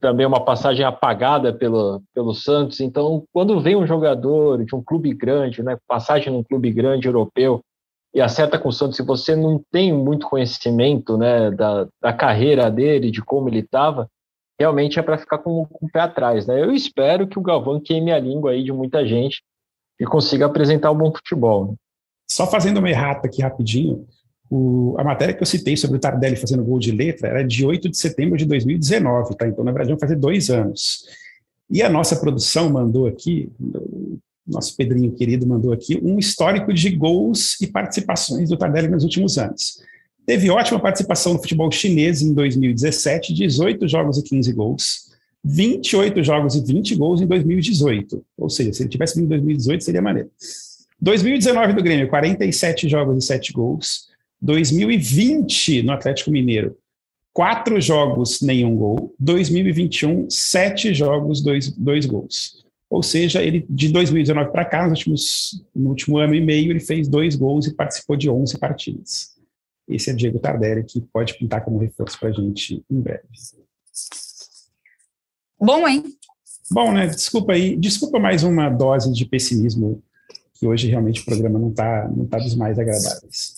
também 0.00 0.26
uma 0.26 0.44
passagem 0.44 0.84
apagada 0.84 1.52
pelo, 1.52 2.02
pelo 2.14 2.34
Santos. 2.34 2.80
Então, 2.80 3.24
quando 3.32 3.60
vem 3.60 3.76
um 3.76 3.86
jogador 3.86 4.64
de 4.64 4.74
um 4.74 4.82
clube 4.82 5.12
grande, 5.12 5.62
né, 5.62 5.76
passagem 5.86 6.32
num 6.32 6.42
clube 6.42 6.70
grande 6.72 7.08
europeu, 7.08 7.60
e 8.14 8.20
acerta 8.20 8.58
com 8.58 8.68
o 8.68 8.72
Santos, 8.72 8.96
se 8.96 9.02
você 9.02 9.36
não 9.36 9.62
tem 9.70 9.92
muito 9.92 10.28
conhecimento 10.28 11.16
né, 11.16 11.50
da, 11.50 11.86
da 12.00 12.12
carreira 12.12 12.70
dele, 12.70 13.10
de 13.10 13.22
como 13.22 13.48
ele 13.48 13.60
estava, 13.60 14.08
realmente 14.58 14.98
é 14.98 15.02
para 15.02 15.18
ficar 15.18 15.38
com, 15.38 15.66
com, 15.66 15.86
o 15.86 15.90
pé 15.90 16.00
atrás. 16.00 16.46
Né? 16.46 16.62
Eu 16.62 16.72
espero 16.72 17.28
que 17.28 17.38
o 17.38 17.42
Galvão 17.42 17.80
queime 17.80 18.10
a 18.10 18.18
língua 18.18 18.52
aí 18.52 18.64
de 18.64 18.72
muita 18.72 19.06
gente 19.06 19.42
e 20.00 20.06
consiga 20.06 20.46
apresentar 20.46 20.90
um 20.90 20.96
bom 20.96 21.12
futebol. 21.12 21.66
Né? 21.66 21.74
Só 22.30 22.46
fazendo 22.46 22.78
uma 22.78 22.90
errata 22.90 23.26
aqui 23.26 23.42
rapidinho, 23.42 24.06
o, 24.50 24.94
a 24.98 25.04
matéria 25.04 25.34
que 25.34 25.42
eu 25.42 25.46
citei 25.46 25.76
sobre 25.76 25.98
o 25.98 26.00
Tardelli 26.00 26.36
fazendo 26.36 26.64
gol 26.64 26.78
de 26.78 26.90
letra 26.90 27.28
era 27.28 27.42
de 27.42 27.64
8 27.64 27.88
de 27.88 27.96
setembro 27.96 28.36
de 28.36 28.46
2019, 28.46 29.36
tá? 29.36 29.46
Então, 29.46 29.64
na 29.64 29.72
verdade, 29.72 29.90
vai 29.90 30.00
fazer 30.00 30.16
dois 30.16 30.48
anos. 30.50 31.04
E 31.70 31.82
a 31.82 31.88
nossa 31.88 32.16
produção 32.16 32.70
mandou 32.70 33.06
aqui, 33.06 33.50
nosso 34.46 34.74
Pedrinho 34.74 35.12
querido 35.12 35.46
mandou 35.46 35.72
aqui, 35.72 36.00
um 36.02 36.18
histórico 36.18 36.72
de 36.72 36.90
gols 36.90 37.60
e 37.60 37.66
participações 37.66 38.48
do 38.48 38.56
Tardelli 38.56 38.88
nos 38.88 39.04
últimos 39.04 39.36
anos. 39.36 39.82
Teve 40.24 40.50
ótima 40.50 40.80
participação 40.80 41.34
no 41.34 41.38
futebol 41.38 41.70
chinês 41.70 42.22
em 42.22 42.32
2017, 42.32 43.34
18 43.34 43.86
jogos 43.88 44.18
e 44.18 44.22
15 44.22 44.52
gols. 44.52 45.08
28 45.44 46.22
jogos 46.22 46.54
e 46.54 46.60
20 46.60 46.96
gols 46.96 47.20
em 47.20 47.26
2018. 47.26 48.24
Ou 48.36 48.50
seja, 48.50 48.72
se 48.72 48.82
ele 48.82 48.90
tivesse 48.90 49.14
vindo 49.14 49.26
em 49.26 49.28
2018, 49.28 49.84
seria 49.84 50.02
maneiro. 50.02 50.30
2019 51.00 51.74
do 51.74 51.82
Grêmio, 51.82 52.08
47 52.08 52.88
jogos 52.88 53.24
e 53.24 53.26
7 53.26 53.52
gols. 53.52 54.08
2020 54.40 55.82
no 55.82 55.92
Atlético 55.92 56.30
Mineiro, 56.30 56.76
4 57.32 57.80
jogos, 57.80 58.40
nenhum 58.40 58.76
gol. 58.76 59.14
2021, 59.18 60.28
7 60.28 60.92
jogos, 60.92 61.40
2, 61.42 61.72
2 61.72 62.06
gols. 62.06 62.64
Ou 62.90 63.02
seja, 63.02 63.42
ele 63.42 63.66
de 63.68 63.90
2019 63.90 64.50
para 64.50 64.64
cá, 64.64 64.88
últimos, 64.88 65.62
no 65.74 65.90
último 65.90 66.18
ano 66.18 66.34
e 66.34 66.40
meio, 66.40 66.72
ele 66.72 66.80
fez 66.80 67.06
dois 67.06 67.36
gols 67.36 67.66
e 67.66 67.74
participou 67.74 68.16
de 68.16 68.30
11 68.30 68.58
partidas. 68.58 69.36
Esse 69.86 70.10
é 70.10 70.14
Diego 70.14 70.38
Tardelli, 70.38 70.84
que 70.84 71.00
pode 71.00 71.38
pintar 71.38 71.64
como 71.64 71.78
reforço 71.78 72.18
para 72.18 72.30
a 72.30 72.32
gente 72.32 72.82
em 72.90 73.00
breve. 73.00 73.22
Bom, 75.60 75.86
hein? 75.86 76.04
Bom, 76.70 76.92
né? 76.92 77.06
Desculpa 77.06 77.52
aí, 77.52 77.76
desculpa 77.76 78.18
mais 78.18 78.42
uma 78.42 78.70
dose 78.70 79.12
de 79.12 79.24
pessimismo, 79.26 80.02
que 80.54 80.66
hoje 80.66 80.88
realmente 80.88 81.20
o 81.20 81.24
programa 81.24 81.58
não 81.58 81.70
está 81.70 82.08
não 82.08 82.26
tá 82.26 82.38
dos 82.38 82.54
mais 82.54 82.78
agradáveis. 82.78 83.57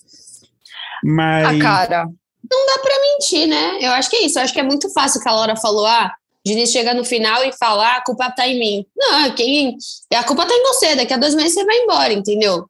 Mas. 1.04 1.46
Ah, 1.46 1.62
cara. 1.62 2.04
Não 2.50 2.66
dá 2.66 2.78
para 2.82 3.00
mentir, 3.00 3.46
né? 3.46 3.78
Eu 3.80 3.92
acho 3.92 4.10
que 4.10 4.16
é 4.16 4.22
isso. 4.26 4.38
Eu 4.38 4.42
acho 4.42 4.52
que 4.52 4.60
é 4.60 4.64
muito 4.64 4.90
fácil 4.92 5.20
que 5.20 5.28
a 5.28 5.32
Laura 5.32 5.54
falou, 5.56 5.86
ah, 5.86 6.12
Diniz 6.44 6.70
chega 6.70 6.92
no 6.94 7.04
final 7.04 7.44
e 7.44 7.52
fala, 7.52 7.86
ah, 7.86 7.96
a 7.98 8.04
culpa 8.04 8.30
tá 8.30 8.48
em 8.48 8.58
mim. 8.58 8.86
Não, 8.96 9.30
quem. 9.34 9.76
A 10.14 10.24
culpa 10.24 10.46
tá 10.46 10.52
em 10.52 10.62
você, 10.62 10.96
daqui 10.96 11.12
a 11.14 11.18
dois 11.18 11.34
meses 11.34 11.54
você 11.54 11.64
vai 11.64 11.76
embora, 11.76 12.12
entendeu? 12.12 12.66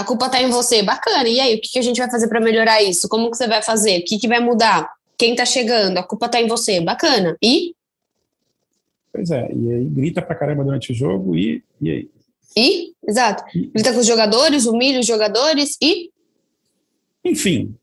a 0.00 0.04
culpa 0.04 0.26
está 0.26 0.40
em 0.40 0.50
você. 0.50 0.82
Bacana. 0.82 1.28
E 1.28 1.40
aí, 1.40 1.54
o 1.54 1.60
que, 1.60 1.70
que 1.72 1.78
a 1.78 1.82
gente 1.82 1.98
vai 1.98 2.10
fazer 2.10 2.28
para 2.28 2.40
melhorar 2.40 2.82
isso? 2.82 3.08
Como 3.08 3.30
que 3.30 3.36
você 3.36 3.46
vai 3.46 3.62
fazer? 3.62 4.00
O 4.00 4.04
que, 4.04 4.18
que 4.18 4.28
vai 4.28 4.40
mudar? 4.40 4.90
Quem 5.16 5.32
está 5.32 5.44
chegando? 5.44 5.98
A 5.98 6.02
culpa 6.02 6.26
está 6.26 6.40
em 6.40 6.48
você. 6.48 6.80
Bacana. 6.80 7.36
E? 7.42 7.74
Pois 9.12 9.30
é. 9.30 9.50
E 9.52 9.72
aí 9.72 9.84
grita 9.84 10.22
pra 10.22 10.34
caramba 10.34 10.64
durante 10.64 10.92
o 10.92 10.94
jogo 10.94 11.36
e, 11.36 11.62
e 11.80 11.90
aí? 11.90 12.10
E? 12.56 12.92
Exato. 13.06 13.44
Grita 13.54 13.92
com 13.92 14.00
os 14.00 14.06
jogadores, 14.06 14.66
humilha 14.66 15.00
os 15.00 15.06
jogadores 15.06 15.76
e? 15.82 16.10
Enfim. 17.24 17.74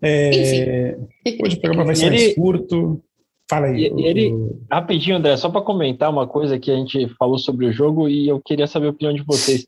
É, 0.00 0.96
Enfim. 1.26 1.42
Hoje 1.42 1.56
o 1.56 1.60
programa 1.60 1.84
vai 1.84 1.96
ser 1.96 2.06
ele, 2.06 2.16
mais 2.16 2.34
curto. 2.34 3.02
Fala 3.48 3.66
aí. 3.66 3.84
Ele, 3.84 4.34
rapidinho, 4.70 5.16
André, 5.16 5.36
só 5.36 5.48
para 5.48 5.62
comentar 5.62 6.10
uma 6.10 6.26
coisa 6.26 6.58
que 6.58 6.70
a 6.70 6.76
gente 6.76 7.08
falou 7.18 7.38
sobre 7.38 7.66
o 7.66 7.72
jogo 7.72 8.08
e 8.08 8.28
eu 8.28 8.40
queria 8.40 8.66
saber 8.66 8.86
a 8.86 8.90
opinião 8.90 9.14
de 9.14 9.22
vocês. 9.22 9.66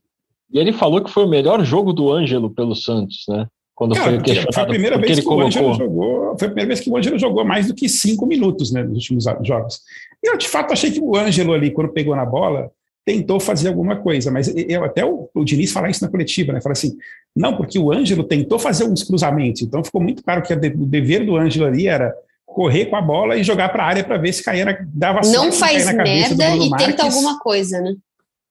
E 0.52 0.58
ele 0.58 0.72
falou 0.72 1.02
que 1.02 1.10
foi 1.10 1.24
o 1.24 1.28
melhor 1.28 1.64
jogo 1.64 1.92
do 1.92 2.12
Ângelo 2.12 2.50
pelo 2.50 2.74
Santos, 2.74 3.24
né? 3.28 3.46
quando 3.76 3.94
Cara, 3.94 4.10
foi 4.10 4.22
questionado 4.22 4.54
foi 4.54 4.62
a 4.62 4.66
primeira 4.66 4.98
vez 4.98 5.18
que, 5.18 5.22
que 5.22 5.28
o 5.28 5.40
Ângelo 5.40 5.74
jogou, 5.74 6.38
foi 6.38 6.48
a 6.48 6.50
primeira 6.50 6.68
vez 6.68 6.80
que 6.80 6.90
o 6.90 6.96
Ângelo 6.96 7.18
jogou 7.18 7.44
mais 7.44 7.66
do 7.68 7.74
que 7.74 7.88
cinco 7.90 8.24
minutos 8.24 8.72
né, 8.72 8.82
nos 8.82 8.96
últimos 8.96 9.24
jogos. 9.44 9.82
E 10.24 10.30
eu, 10.30 10.38
de 10.38 10.48
fato, 10.48 10.72
achei 10.72 10.90
que 10.90 10.98
o 10.98 11.14
Ângelo 11.14 11.52
ali, 11.52 11.70
quando 11.70 11.92
pegou 11.92 12.16
na 12.16 12.24
bola, 12.24 12.70
tentou 13.06 13.38
fazer 13.38 13.68
alguma 13.68 13.94
coisa, 13.94 14.32
mas 14.32 14.52
eu 14.54 14.82
até 14.82 15.04
o, 15.04 15.30
o 15.32 15.44
Diniz 15.44 15.70
fala 15.70 15.88
isso 15.88 16.04
na 16.04 16.10
coletiva, 16.10 16.52
né? 16.52 16.60
Fala 16.60 16.72
assim, 16.72 16.98
não, 17.34 17.56
porque 17.56 17.78
o 17.78 17.92
Ângelo 17.92 18.24
tentou 18.24 18.58
fazer 18.58 18.82
uns 18.82 19.04
cruzamentos, 19.04 19.62
então 19.62 19.84
ficou 19.84 20.00
muito 20.00 20.24
claro 20.24 20.42
que 20.42 20.52
o 20.52 20.86
dever 20.86 21.24
do 21.24 21.36
Ângelo 21.36 21.66
ali 21.66 21.86
era 21.86 22.12
correr 22.44 22.86
com 22.86 22.96
a 22.96 23.00
bola 23.00 23.36
e 23.36 23.44
jogar 23.44 23.68
para 23.68 23.84
a 23.84 23.86
área 23.86 24.02
para 24.02 24.18
ver 24.18 24.32
se 24.32 24.42
caía, 24.42 24.84
dava 24.88 25.20
Não 25.24 25.52
faz 25.52 25.86
na 25.86 26.02
merda 26.02 26.56
e 26.56 26.68
Marques. 26.68 26.86
tenta 26.88 27.04
alguma 27.04 27.38
coisa, 27.38 27.80
né? 27.80 27.94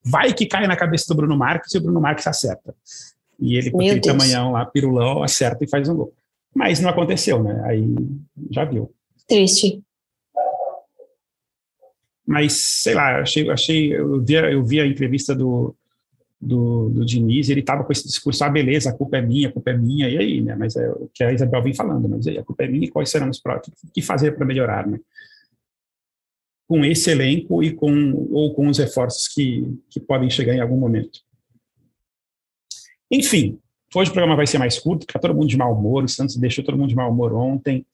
Vai 0.02 0.32
que 0.32 0.46
cai 0.46 0.66
na 0.66 0.76
cabeça 0.76 1.04
do 1.08 1.16
Bruno 1.16 1.36
Marques 1.36 1.74
e 1.74 1.78
o 1.78 1.82
Bruno 1.82 2.00
Marques 2.00 2.26
acerta. 2.26 2.74
E 3.38 3.56
ele, 3.56 3.70
com 3.70 3.80
aquele 3.80 4.00
tamanhão 4.00 4.52
lá, 4.52 4.64
pirulão, 4.64 5.22
acerta 5.22 5.64
e 5.64 5.68
faz 5.68 5.86
um 5.88 5.96
gol. 5.96 6.14
Mas 6.54 6.80
não 6.80 6.88
aconteceu, 6.88 7.42
né? 7.42 7.60
Aí 7.66 7.84
já 8.50 8.64
viu. 8.64 8.90
Triste. 9.28 9.82
Mas, 12.26 12.54
sei 12.54 12.94
lá, 12.94 13.20
achei, 13.20 13.48
achei 13.48 13.94
eu, 13.94 14.20
vi, 14.20 14.34
eu 14.34 14.64
vi 14.64 14.80
a 14.80 14.86
entrevista 14.86 15.34
do, 15.34 15.74
do, 16.40 16.90
do 16.90 17.06
Diniz, 17.06 17.48
ele 17.48 17.60
estava 17.60 17.84
com 17.84 17.92
esse 17.92 18.04
discurso, 18.04 18.42
ah, 18.42 18.48
beleza, 18.48 18.90
a 18.90 18.92
culpa 18.92 19.18
é 19.18 19.22
minha, 19.22 19.48
a 19.48 19.52
culpa 19.52 19.70
é 19.70 19.76
minha, 19.76 20.08
e 20.08 20.18
aí, 20.18 20.40
né? 20.40 20.56
Mas 20.56 20.74
é 20.74 20.90
o 20.90 21.08
que 21.14 21.22
a 21.22 21.32
Isabel 21.32 21.62
vem 21.62 21.72
falando, 21.72 22.08
mas 22.08 22.26
aí, 22.26 22.36
a 22.36 22.44
culpa 22.44 22.64
é 22.64 22.68
minha 22.68 22.90
quais 22.90 23.10
serão 23.10 23.30
os 23.30 23.40
próximos? 23.40 23.80
O 23.84 23.92
que 23.92 24.02
fazer 24.02 24.32
para 24.32 24.44
melhorar, 24.44 24.86
né? 24.86 24.98
Com 26.68 26.84
esse 26.84 27.10
elenco 27.10 27.62
e 27.62 27.72
com, 27.72 28.28
ou 28.32 28.52
com 28.54 28.66
os 28.66 28.78
reforços 28.78 29.28
que, 29.28 29.78
que 29.88 30.00
podem 30.00 30.28
chegar 30.28 30.52
em 30.52 30.60
algum 30.60 30.76
momento. 30.76 31.20
Enfim, 33.08 33.56
hoje 33.94 34.10
o 34.10 34.12
programa 34.12 34.34
vai 34.34 34.48
ser 34.48 34.58
mais 34.58 34.80
curto, 34.80 35.06
porque 35.06 35.16
está 35.16 35.20
todo 35.20 35.36
mundo 35.36 35.48
de 35.48 35.56
mau 35.56 35.72
humor, 35.72 36.02
o 36.02 36.08
Santos 36.08 36.36
deixou 36.36 36.64
todo 36.64 36.76
mundo 36.76 36.88
de 36.88 36.96
mau 36.96 37.10
humor 37.10 37.32
ontem, 37.34 37.86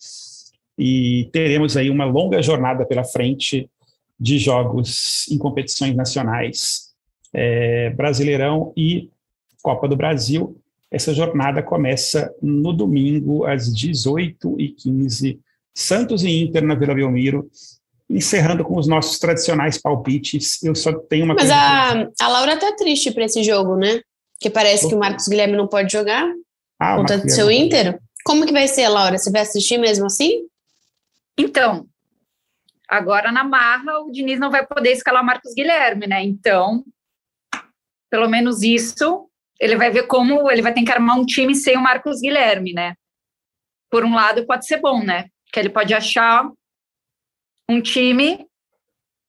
e 0.79 1.29
teremos 1.33 1.77
aí 1.77 1.91
uma 1.91 2.07
longa 2.07 2.43
jornada 2.43 2.87
pela 2.87 3.05
frente 3.05 3.69
de 4.23 4.39
jogos 4.39 5.27
em 5.29 5.37
competições 5.37 5.97
nacionais, 5.97 6.93
é, 7.35 7.91
Brasileirão 7.91 8.73
e 8.77 9.11
Copa 9.61 9.89
do 9.89 9.97
Brasil. 9.97 10.57
Essa 10.89 11.13
jornada 11.13 11.61
começa 11.61 12.33
no 12.41 12.73
domingo, 12.73 13.45
às 13.45 13.69
18h15, 13.75 15.41
Santos 15.75 16.23
e 16.23 16.41
Inter 16.41 16.63
na 16.63 16.77
Vila 16.77 16.95
Belmiro, 16.95 17.51
encerrando 18.09 18.63
com 18.63 18.79
os 18.79 18.87
nossos 18.87 19.19
tradicionais 19.19 19.77
palpites. 19.77 20.63
Eu 20.63 20.77
só 20.77 20.93
tenho 20.93 21.25
uma 21.25 21.35
Mas 21.35 21.51
a, 21.51 22.09
a 22.21 22.29
Laura 22.29 22.57
tá 22.57 22.77
triste 22.77 23.11
para 23.11 23.25
esse 23.25 23.43
jogo, 23.43 23.75
né? 23.75 24.03
Porque 24.35 24.51
parece 24.51 24.89
que 24.89 24.95
o 24.95 24.99
Marcos 25.01 25.27
Guilherme 25.27 25.57
não 25.57 25.67
pode 25.67 25.91
jogar 25.91 26.33
ah, 26.79 26.95
contra 26.97 27.17
o 27.17 27.29
seu 27.29 27.51
Inter. 27.51 27.99
Como 28.25 28.47
que 28.47 28.53
vai 28.53 28.69
ser, 28.69 28.89
Laura? 28.89 29.19
Você 29.19 29.33
vai 29.33 29.43
assistir 29.43 29.79
mesmo 29.79 30.07
assim? 30.07 30.47
Então, 31.37 31.89
agora 32.93 33.33
na 33.33 33.43
marra, 33.43 34.01
o 34.01 34.13
Diniz 34.13 34.39
não 34.39 34.51
vai 34.51 34.67
poder 34.67 34.93
escalar 34.93 35.23
o 35.23 35.27
Marcos 35.27 35.55
Guilherme, 35.55 36.07
né? 36.07 36.23
Então, 36.23 36.85
pelo 38.11 38.29
menos 38.29 38.63
isso, 38.63 39.31
ele 39.59 39.77
vai 39.77 39.91
ver 39.91 40.07
como 40.07 40.51
ele 40.51 40.61
vai 40.61 40.75
ter 40.75 40.85
que 40.85 40.93
armar 40.93 41.19
um 41.19 41.25
time 41.25 41.55
sem 41.55 41.75
o 41.75 41.81
Marcos 41.81 42.21
Guilherme, 42.21 42.75
né? 42.75 42.95
Por 43.91 44.05
um 44.05 44.15
lado, 44.15 44.47
pode 44.47 44.67
ser 44.67 44.79
bom, 44.79 45.03
né? 45.03 45.31
Que 45.51 45.59
ele 45.59 45.71
pode 45.71 45.95
achar 45.95 46.47
um 47.67 47.81
time 47.81 48.47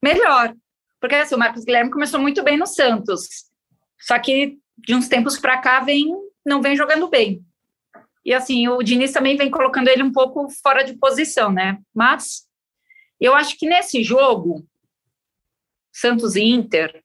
melhor. 0.03 0.53
Porque 0.99 1.15
assim, 1.15 1.35
o 1.35 1.39
Marcos 1.39 1.63
Guilherme 1.63 1.89
começou 1.89 2.19
muito 2.19 2.43
bem 2.43 2.57
no 2.57 2.67
Santos. 2.67 3.49
Só 3.97 4.19
que 4.19 4.57
de 4.77 4.93
uns 4.93 5.07
tempos 5.07 5.39
para 5.39 5.57
cá 5.59 5.79
vem 5.79 6.11
não 6.45 6.61
vem 6.61 6.75
jogando 6.75 7.07
bem. 7.07 7.41
E 8.25 8.33
assim, 8.33 8.67
o 8.67 8.83
Diniz 8.83 9.13
também 9.13 9.37
vem 9.37 9.49
colocando 9.49 9.87
ele 9.87 10.03
um 10.03 10.11
pouco 10.11 10.49
fora 10.61 10.83
de 10.83 10.97
posição, 10.97 11.49
né? 11.49 11.77
Mas 11.93 12.45
eu 13.23 13.33
acho 13.33 13.57
que 13.57 13.65
nesse 13.65 14.03
jogo, 14.03 14.67
Santos 15.93 16.35
e 16.35 16.43
Inter, 16.43 17.01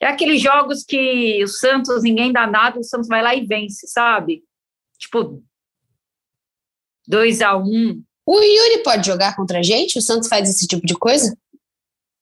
é 0.00 0.06
aqueles 0.06 0.40
jogos 0.40 0.84
que 0.84 1.44
o 1.44 1.48
Santos 1.48 2.02
ninguém 2.02 2.32
dá 2.32 2.46
nada, 2.46 2.80
o 2.80 2.82
Santos 2.82 3.08
vai 3.08 3.22
lá 3.22 3.34
e 3.34 3.44
vence, 3.44 3.86
sabe? 3.86 4.42
Tipo, 4.98 5.42
2 7.06 7.42
a 7.42 7.56
1 7.56 7.62
um. 7.62 8.02
O 8.24 8.40
Yuri 8.40 8.82
pode 8.82 9.06
jogar 9.06 9.36
contra 9.36 9.58
a 9.58 9.62
gente? 9.62 9.98
O 9.98 10.02
Santos 10.02 10.28
faz 10.28 10.48
esse 10.48 10.66
tipo 10.66 10.86
de 10.86 10.94
coisa? 10.94 11.36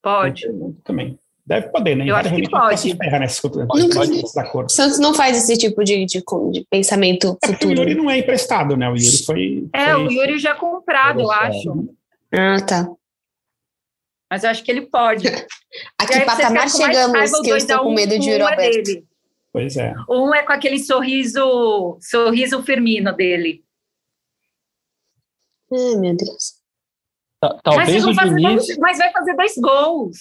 Pode. 0.02 0.46
Também. 0.82 1.16
Deve 1.46 1.68
poder, 1.68 1.96
né? 1.96 2.08
Eu 2.08 2.16
acho 2.16 2.34
que 2.34 2.50
pode. 2.50 2.94
Nessa, 2.94 3.48
não, 3.48 4.68
Santos 4.68 4.98
não 4.98 5.14
faz 5.14 5.36
esse 5.36 5.56
tipo 5.56 5.84
de, 5.84 6.04
de, 6.06 6.22
de 6.52 6.66
pensamento 6.68 7.38
é 7.42 7.46
futuro. 7.46 7.72
O 7.72 7.82
Yuri 7.82 7.94
não 7.94 8.10
é 8.10 8.18
emprestado, 8.18 8.76
né? 8.76 8.88
O 8.88 8.96
Yuri 8.96 9.24
foi. 9.24 9.68
É, 9.72 9.92
foi, 9.92 10.06
o 10.06 10.10
Yuri 10.10 10.38
já 10.38 10.50
é 10.50 10.54
comprado, 10.54 11.20
eu 11.20 11.30
acho. 11.30 11.94
Ah, 12.32 12.60
tá. 12.64 12.88
Mas 14.30 14.44
eu 14.44 14.50
acho 14.50 14.62
que 14.62 14.70
ele 14.70 14.86
pode. 14.86 15.26
a 15.98 16.06
que 16.06 16.20
patamar 16.20 16.70
chegamos 16.70 17.40
que 17.40 17.50
eu 17.50 17.56
estou 17.56 17.80
com 17.80 17.92
medo 17.92 18.18
de 18.18 18.30
Yuri 18.30 18.42
é 18.42 18.46
Alberto? 18.46 19.08
Pois 19.52 19.76
é. 19.76 19.92
Um 20.08 20.32
é 20.32 20.44
com 20.44 20.52
aquele 20.52 20.78
sorriso, 20.78 21.98
sorriso 22.00 22.62
firmino 22.62 23.12
dele. 23.12 23.64
Ai, 25.72 25.96
meu 25.96 26.16
Deus. 26.16 26.60
Talvez 27.62 28.04
mas, 28.04 28.30
o 28.30 28.34
Diniz... 28.36 28.78
mas 28.78 28.98
vai 28.98 29.10
fazer 29.12 29.34
dois 29.34 29.54
gols. 29.56 30.18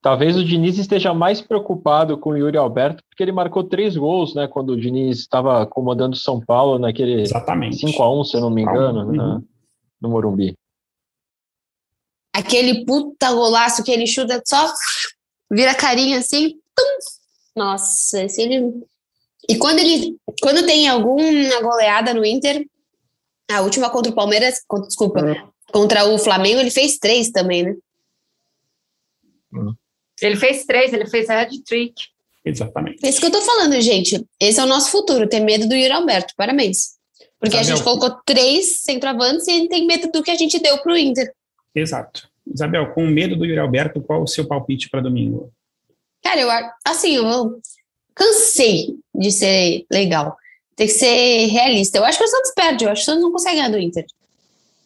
Talvez 0.00 0.36
o 0.36 0.44
Diniz 0.44 0.78
esteja 0.78 1.12
mais 1.12 1.40
preocupado 1.40 2.16
com 2.16 2.30
o 2.30 2.36
Yuri 2.36 2.56
Alberto, 2.56 3.02
porque 3.08 3.22
ele 3.22 3.32
marcou 3.32 3.64
três 3.64 3.96
gols, 3.96 4.34
né? 4.34 4.48
Quando 4.48 4.70
o 4.70 4.80
Diniz 4.80 5.18
estava 5.18 5.66
comandando 5.66 6.16
São 6.16 6.40
Paulo 6.40 6.78
naquele 6.78 7.22
Exatamente. 7.22 7.84
5x1, 7.84 8.24
se 8.24 8.36
eu 8.36 8.40
não 8.40 8.50
me 8.50 8.62
engano, 8.62 9.10
uhum. 9.10 9.44
No 10.00 10.08
Morumbi. 10.10 10.56
Aquele 12.32 12.84
puta 12.84 13.32
golaço 13.32 13.82
que 13.82 13.90
ele 13.90 14.06
chuta 14.06 14.42
só 14.46 14.72
vira 15.50 15.74
carinha 15.74 16.18
assim. 16.18 16.60
Tum. 16.76 16.98
Nossa, 17.56 18.22
esse 18.22 18.40
ele. 18.42 18.86
E 19.48 19.56
quando 19.56 19.80
ele. 19.80 20.16
Quando 20.40 20.64
tem 20.64 20.88
alguma 20.88 21.60
goleada 21.60 22.14
no 22.14 22.24
Inter, 22.24 22.64
a 23.50 23.60
última 23.62 23.90
contra 23.90 24.12
o 24.12 24.14
Palmeiras, 24.14 24.60
desculpa, 24.86 25.22
uhum. 25.22 25.50
contra 25.72 26.04
o 26.04 26.18
Flamengo, 26.18 26.60
ele 26.60 26.70
fez 26.70 26.98
três 26.98 27.30
também, 27.30 27.62
né? 27.64 27.76
Uhum. 29.52 29.74
Ele 30.20 30.36
fez 30.36 30.64
três, 30.64 30.92
ele 30.92 31.06
fez 31.06 31.30
a 31.30 31.40
head 31.40 31.62
trick. 31.62 31.94
Exatamente. 32.44 33.04
É 33.04 33.08
isso 33.08 33.20
que 33.20 33.26
eu 33.26 33.32
tô 33.32 33.40
falando, 33.42 33.80
gente. 33.80 34.24
Esse 34.40 34.60
é 34.60 34.62
o 34.62 34.66
nosso 34.66 34.90
futuro, 34.90 35.28
ter 35.28 35.40
medo 35.40 35.68
do 35.68 35.74
Yuri 35.74 35.92
Alberto. 35.92 36.34
Parabéns. 36.36 36.97
Porque 37.38 37.56
Isabel. 37.56 37.74
a 37.74 37.76
gente 37.76 37.84
colocou 37.84 38.20
três 38.24 38.80
centroavantes 38.80 39.46
e 39.46 39.52
ele 39.52 39.68
tem 39.68 39.86
medo 39.86 40.10
do 40.10 40.22
que 40.22 40.30
a 40.30 40.36
gente 40.36 40.58
deu 40.58 40.78
pro 40.78 40.96
Inter. 40.96 41.32
Exato. 41.74 42.28
Isabel, 42.52 42.92
com 42.92 43.06
medo 43.06 43.36
do 43.36 43.44
Yuri 43.44 43.58
Alberto, 43.58 44.00
qual 44.00 44.22
o 44.22 44.26
seu 44.26 44.46
palpite 44.46 44.88
para 44.88 45.02
domingo? 45.02 45.52
Cara, 46.22 46.40
eu 46.40 46.48
assim, 46.84 47.16
eu 47.16 47.60
cansei 48.14 48.96
de 49.14 49.30
ser 49.30 49.84
legal. 49.90 50.36
Tem 50.74 50.86
que 50.86 50.92
ser 50.92 51.46
realista. 51.46 51.98
Eu 51.98 52.04
acho 52.04 52.18
que 52.18 52.24
o 52.24 52.28
Santos 52.28 52.52
perde, 52.54 52.84
eu 52.84 52.90
acho 52.90 53.04
que 53.04 53.10
o 53.10 53.12
Santos 53.12 53.22
não 53.22 53.32
consegue 53.32 53.56
ganhar 53.56 53.70
do 53.70 53.78
Inter. 53.78 54.06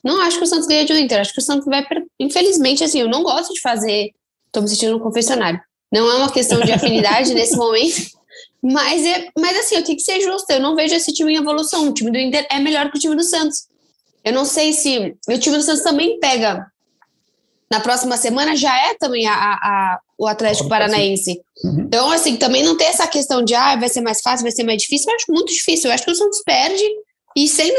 Não 0.03 0.21
acho 0.21 0.39
que 0.39 0.45
o 0.45 0.47
Santos 0.47 0.67
ganha 0.67 0.85
do 0.85 0.95
Inter, 0.95 1.21
acho 1.21 1.33
que 1.33 1.39
o 1.39 1.43
Santos 1.43 1.65
vai. 1.67 1.87
Infelizmente, 2.19 2.83
assim, 2.83 3.01
eu 3.01 3.09
não 3.09 3.23
gosto 3.23 3.55
de 3.55 3.61
fazer 3.61 4.13
Estou 4.53 4.63
me 4.63 4.69
sentindo 4.69 4.93
no 4.93 5.01
confessionário. 5.01 5.59
Não 5.91 6.11
é 6.11 6.17
uma 6.17 6.31
questão 6.31 6.61
de 6.61 6.71
afinidade 6.71 7.33
nesse 7.35 7.57
momento, 7.57 8.11
mas, 8.63 9.05
é, 9.05 9.29
mas 9.37 9.59
assim, 9.59 9.75
eu 9.75 9.85
tenho 9.85 9.99
que 9.99 10.05
ser 10.05 10.21
justa. 10.21 10.55
Eu 10.55 10.61
não 10.61 10.77
vejo 10.77 10.95
esse 10.95 11.13
time 11.13 11.33
em 11.33 11.39
evolução. 11.39 11.89
O 11.89 11.93
time 11.93 12.13
do 12.13 12.19
Inter 12.19 12.47
é 12.49 12.61
melhor 12.61 12.91
que 12.91 12.97
o 12.97 13.01
time 13.01 13.17
do 13.17 13.25
Santos. 13.25 13.67
Eu 14.25 14.33
não 14.33 14.45
sei 14.45 14.73
se. 14.73 15.17
O 15.29 15.39
time 15.39 15.57
do 15.57 15.63
Santos 15.63 15.83
também 15.83 16.21
pega. 16.21 16.67
Na 17.69 17.81
próxima 17.81 18.17
semana 18.17 18.55
já 18.55 18.77
é 18.91 18.95
também 18.95 19.27
a, 19.27 19.35
a, 19.35 19.53
a 19.55 20.01
o 20.17 20.27
Atlético 20.29 20.69
Paranaense. 20.69 21.41
Uhum. 21.65 21.81
Então, 21.81 22.11
assim, 22.13 22.37
também 22.37 22.63
não 22.63 22.77
tem 22.77 22.87
essa 22.87 23.07
questão 23.09 23.43
de 23.43 23.55
ah, 23.55 23.75
vai 23.75 23.89
ser 23.89 24.01
mais 24.01 24.21
fácil, 24.21 24.45
vai 24.45 24.53
ser 24.53 24.63
mais 24.63 24.81
difícil. 24.81 25.11
Eu 25.11 25.17
acho 25.17 25.25
muito 25.29 25.53
difícil. 25.53 25.91
Eu 25.91 25.95
acho 25.95 26.05
que 26.05 26.11
o 26.13 26.15
Santos 26.15 26.43
perde. 26.45 26.85
E 27.37 27.49
sendo 27.49 27.75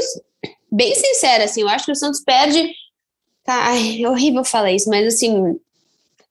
bem 0.70 0.94
sincera, 0.96 1.46
assim, 1.46 1.62
eu 1.62 1.70
acho 1.70 1.86
que 1.86 1.92
o 1.92 1.96
Santos 1.96 2.22
perde. 2.22 2.70
Tá, 3.46 3.68
ai, 3.68 4.04
é 4.04 4.10
horrível 4.10 4.44
falar 4.44 4.72
isso, 4.72 4.90
mas 4.90 5.14
assim, 5.14 5.58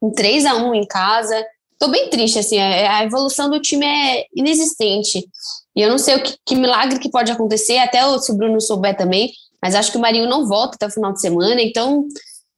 um 0.03 0.11
3 0.11 0.45
a 0.45 0.57
1 0.57 0.75
em 0.75 0.87
casa. 0.87 1.47
Tô 1.83 1.89
bem 1.89 2.09
triste, 2.09 2.39
assim, 2.39 2.61
a, 2.61 2.65
é, 2.65 2.87
a 2.87 3.05
evolução 3.05 3.51
do 3.51 3.61
time 3.61 3.85
é 3.85 4.25
inexistente. 4.37 5.29
E 5.75 5.83
eu 5.83 5.91
não 5.91 5.99
sei 5.99 6.15
o 6.15 6.23
que, 6.23 6.37
que 6.47 6.55
milagre 6.55 7.01
que 7.01 7.11
pode 7.11 7.33
acontecer, 7.33 7.77
até 7.79 7.99
se 8.21 8.31
o 8.31 8.37
Bruno 8.37 8.61
souber 8.61 8.97
também, 8.97 9.33
mas 9.61 9.75
acho 9.75 9.91
que 9.91 9.99
o 9.99 10.01
Marinho 10.01 10.29
não 10.29 10.47
volta 10.47 10.77
até 10.77 10.87
o 10.87 10.91
final 10.91 11.13
de 11.13 11.21
semana, 11.21 11.61
então 11.61 12.07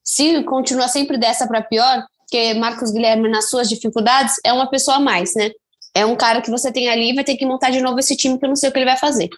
se 0.03 0.43
continuar 0.43 0.89
sempre 0.89 1.17
dessa 1.17 1.47
para 1.47 1.63
pior, 1.63 2.05
porque 2.19 2.53
Marcos 2.53 2.91
Guilherme, 2.91 3.27
nas 3.27 3.49
suas 3.49 3.67
dificuldades, 3.67 4.35
é 4.45 4.53
uma 4.53 4.69
pessoa 4.69 4.97
a 4.97 4.99
mais, 4.99 5.33
né? 5.33 5.49
É 5.95 6.05
um 6.05 6.15
cara 6.15 6.39
que 6.39 6.51
você 6.51 6.71
tem 6.71 6.87
ali 6.87 7.09
e 7.09 7.15
vai 7.15 7.23
ter 7.23 7.35
que 7.35 7.47
montar 7.47 7.71
de 7.71 7.81
novo 7.81 7.97
esse 7.97 8.15
time 8.15 8.37
que 8.37 8.45
eu 8.45 8.49
não 8.49 8.55
sei 8.55 8.69
o 8.69 8.71
que 8.71 8.77
ele 8.77 8.85
vai 8.85 8.97
fazer. 8.97 9.29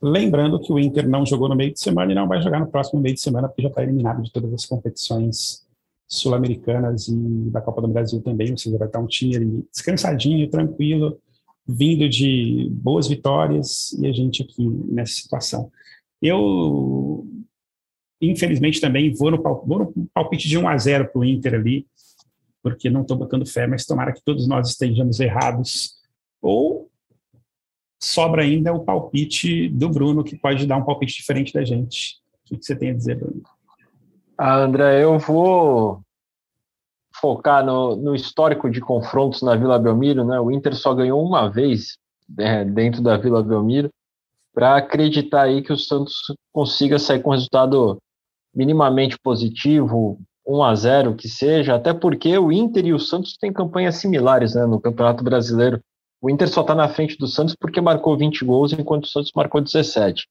Lembrando 0.00 0.58
que 0.58 0.72
o 0.72 0.78
Inter 0.78 1.06
não 1.06 1.26
jogou 1.26 1.46
no 1.46 1.54
meio 1.54 1.74
de 1.74 1.80
semana 1.80 2.10
e 2.10 2.14
não 2.14 2.26
vai 2.26 2.40
jogar 2.40 2.58
no 2.58 2.68
próximo 2.68 3.02
meio 3.02 3.16
de 3.16 3.20
semana, 3.20 3.48
porque 3.48 3.60
já 3.60 3.68
está 3.68 3.82
eliminado 3.82 4.22
de 4.22 4.32
todas 4.32 4.50
as 4.54 4.64
competições 4.64 5.68
sul-americanas 6.10 7.06
e 7.06 7.14
da 7.50 7.60
Copa 7.60 7.80
do 7.80 7.88
Brasil 7.88 8.20
também, 8.20 8.50
ou 8.50 8.58
seja, 8.58 8.76
vai 8.76 8.88
estar 8.88 8.98
um 8.98 9.06
time 9.06 9.36
ali 9.36 9.64
descansadinho, 9.70 10.50
tranquilo, 10.50 11.20
vindo 11.66 12.08
de 12.08 12.68
boas 12.72 13.06
vitórias 13.06 13.92
e 13.92 14.06
a 14.06 14.12
gente 14.12 14.42
aqui 14.42 14.68
nessa 14.90 15.12
situação. 15.12 15.70
Eu, 16.20 17.26
infelizmente, 18.20 18.80
também 18.80 19.14
vou 19.14 19.30
no, 19.30 19.40
vou 19.40 19.78
no 19.78 20.08
palpite 20.12 20.48
de 20.48 20.58
1 20.58 20.68
a 20.68 20.76
0 20.76 21.12
para 21.12 21.20
o 21.20 21.24
Inter 21.24 21.54
ali, 21.54 21.86
porque 22.60 22.90
não 22.90 23.02
estou 23.02 23.16
botando 23.16 23.46
fé, 23.46 23.68
mas 23.68 23.86
tomara 23.86 24.12
que 24.12 24.22
todos 24.22 24.48
nós 24.48 24.68
estejamos 24.68 25.20
errados. 25.20 25.94
Ou 26.42 26.90
sobra 28.02 28.42
ainda 28.42 28.72
o 28.72 28.84
palpite 28.84 29.68
do 29.68 29.88
Bruno, 29.88 30.24
que 30.24 30.36
pode 30.36 30.66
dar 30.66 30.76
um 30.76 30.84
palpite 30.84 31.14
diferente 31.14 31.52
da 31.52 31.64
gente. 31.64 32.18
O 32.50 32.56
que 32.56 32.64
você 32.64 32.74
tem 32.74 32.90
a 32.90 32.94
dizer, 32.94 33.16
Bruno? 33.16 33.42
Ah, 34.42 34.56
André, 34.56 35.04
eu 35.04 35.18
vou 35.18 36.00
focar 37.20 37.62
no, 37.62 37.94
no, 37.94 38.14
histórico 38.14 38.70
de 38.70 38.80
confrontos 38.80 39.42
na 39.42 39.54
Vila 39.54 39.78
Belmiro, 39.78 40.24
né? 40.24 40.40
O 40.40 40.50
Inter 40.50 40.74
só 40.74 40.94
ganhou 40.94 41.22
uma 41.22 41.50
vez 41.50 41.98
né, 42.26 42.64
dentro 42.64 43.02
da 43.02 43.18
Vila 43.18 43.42
Belmiro, 43.42 43.90
para 44.54 44.76
acreditar 44.76 45.42
aí 45.42 45.60
que 45.60 45.74
o 45.74 45.76
Santos 45.76 46.14
consiga 46.50 46.98
sair 46.98 47.20
com 47.20 47.32
resultado 47.32 47.98
minimamente 48.54 49.18
positivo, 49.22 50.18
1 50.46 50.62
a 50.64 50.74
0 50.74 51.16
que 51.16 51.28
seja, 51.28 51.74
até 51.74 51.92
porque 51.92 52.38
o 52.38 52.50
Inter 52.50 52.86
e 52.86 52.94
o 52.94 52.98
Santos 52.98 53.36
têm 53.36 53.52
campanhas 53.52 53.96
similares 53.96 54.54
né, 54.54 54.64
no 54.64 54.80
Campeonato 54.80 55.22
Brasileiro. 55.22 55.82
O 56.18 56.30
Inter 56.30 56.48
só 56.48 56.62
está 56.62 56.74
na 56.74 56.88
frente 56.88 57.18
do 57.18 57.26
Santos 57.26 57.54
porque 57.54 57.78
marcou 57.78 58.16
20 58.16 58.42
gols, 58.46 58.72
enquanto 58.72 59.04
o 59.04 59.08
Santos 59.08 59.32
marcou 59.36 59.60
17. 59.60 60.26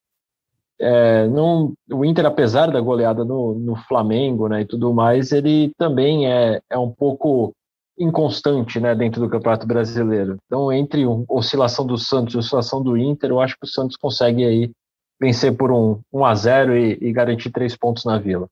É, 0.81 1.27
não, 1.27 1.73
o 1.91 2.05
Inter, 2.05 2.25
apesar 2.25 2.71
da 2.71 2.79
goleada 2.79 3.25
no, 3.25 3.53
no 3.55 3.75
Flamengo 3.75 4.47
né, 4.47 4.61
e 4.61 4.65
tudo 4.65 4.93
mais, 4.93 5.31
ele 5.31 5.71
também 5.77 6.31
é, 6.31 6.61
é 6.69 6.77
um 6.77 6.89
pouco 6.89 7.53
inconstante 7.99 8.79
né, 8.79 8.95
dentro 8.95 9.19
do 9.19 9.29
Campeonato 9.29 9.67
Brasileiro. 9.67 10.37
Então, 10.45 10.71
entre 10.71 11.03
oscilação 11.27 11.85
do 11.85 11.97
Santos 11.97 12.33
e 12.33 12.37
oscilação 12.37 12.81
do 12.81 12.97
Inter, 12.97 13.31
eu 13.31 13.41
acho 13.41 13.55
que 13.55 13.65
o 13.65 13.69
Santos 13.69 13.97
consegue 13.97 14.45
aí 14.45 14.71
vencer 15.19 15.55
por 15.55 15.69
um 15.69 15.99
1 16.13 16.25
a 16.25 16.35
0 16.35 16.77
e, 16.77 16.97
e 17.01 17.11
garantir 17.11 17.51
três 17.51 17.75
pontos 17.75 18.05
na 18.05 18.17
Vila. 18.17 18.47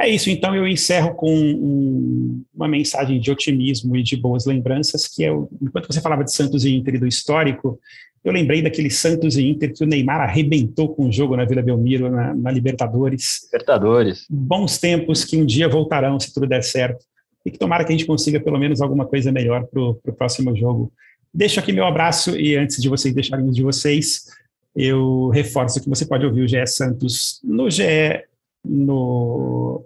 É 0.00 0.08
isso, 0.08 0.30
então 0.30 0.54
eu 0.54 0.66
encerro 0.66 1.14
com 1.14 1.28
um, 1.28 2.44
uma 2.54 2.68
mensagem 2.68 3.20
de 3.20 3.32
otimismo 3.32 3.96
e 3.96 4.02
de 4.02 4.16
boas 4.16 4.46
lembranças, 4.46 5.08
que 5.08 5.24
é, 5.24 5.30
enquanto 5.60 5.92
você 5.92 6.00
falava 6.00 6.22
de 6.22 6.32
Santos 6.32 6.64
e 6.64 6.74
Inter 6.74 6.94
e 6.94 6.98
do 6.98 7.06
histórico, 7.06 7.80
eu 8.24 8.32
lembrei 8.32 8.62
daquele 8.62 8.90
Santos 8.90 9.36
e 9.36 9.48
Inter 9.48 9.72
que 9.72 9.84
o 9.84 9.86
Neymar 9.86 10.20
arrebentou 10.20 10.94
com 10.94 11.08
o 11.08 11.12
jogo 11.12 11.36
na 11.36 11.44
Vila 11.44 11.62
Belmiro, 11.62 12.10
na, 12.10 12.34
na 12.34 12.50
Libertadores. 12.50 13.44
Libertadores. 13.44 14.26
Bons 14.28 14.78
tempos 14.78 15.24
que 15.24 15.36
um 15.36 15.46
dia 15.46 15.68
voltarão, 15.68 16.18
se 16.18 16.32
tudo 16.32 16.46
der 16.46 16.62
certo, 16.62 17.04
e 17.44 17.50
que 17.50 17.58
tomara 17.58 17.84
que 17.84 17.92
a 17.92 17.96
gente 17.96 18.06
consiga 18.06 18.40
pelo 18.40 18.58
menos 18.58 18.80
alguma 18.80 19.06
coisa 19.06 19.32
melhor 19.32 19.66
para 19.66 19.80
o 19.80 19.94
próximo 20.16 20.54
jogo. 20.56 20.92
Deixo 21.32 21.60
aqui 21.60 21.72
meu 21.72 21.84
abraço 21.84 22.36
e 22.38 22.56
antes 22.56 22.80
de 22.80 22.88
vocês 22.88 23.14
deixarem 23.14 23.46
os 23.46 23.54
de 23.54 23.62
vocês, 23.62 24.26
eu 24.74 25.28
reforço 25.28 25.80
que 25.80 25.88
você 25.88 26.06
pode 26.06 26.26
ouvir 26.26 26.42
o 26.42 26.48
GE 26.48 26.66
Santos 26.66 27.40
no 27.44 27.70
GE 27.70 28.24
no 28.64 29.84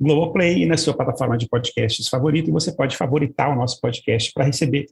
Globoplay 0.00 0.62
e 0.62 0.66
na 0.66 0.76
sua 0.76 0.94
plataforma 0.94 1.36
de 1.36 1.48
podcasts 1.48 2.08
favorita, 2.08 2.48
e 2.48 2.52
você 2.52 2.72
pode 2.72 2.96
favoritar 2.96 3.50
o 3.50 3.56
nosso 3.56 3.80
podcast 3.80 4.32
para 4.32 4.44
receber 4.44 4.86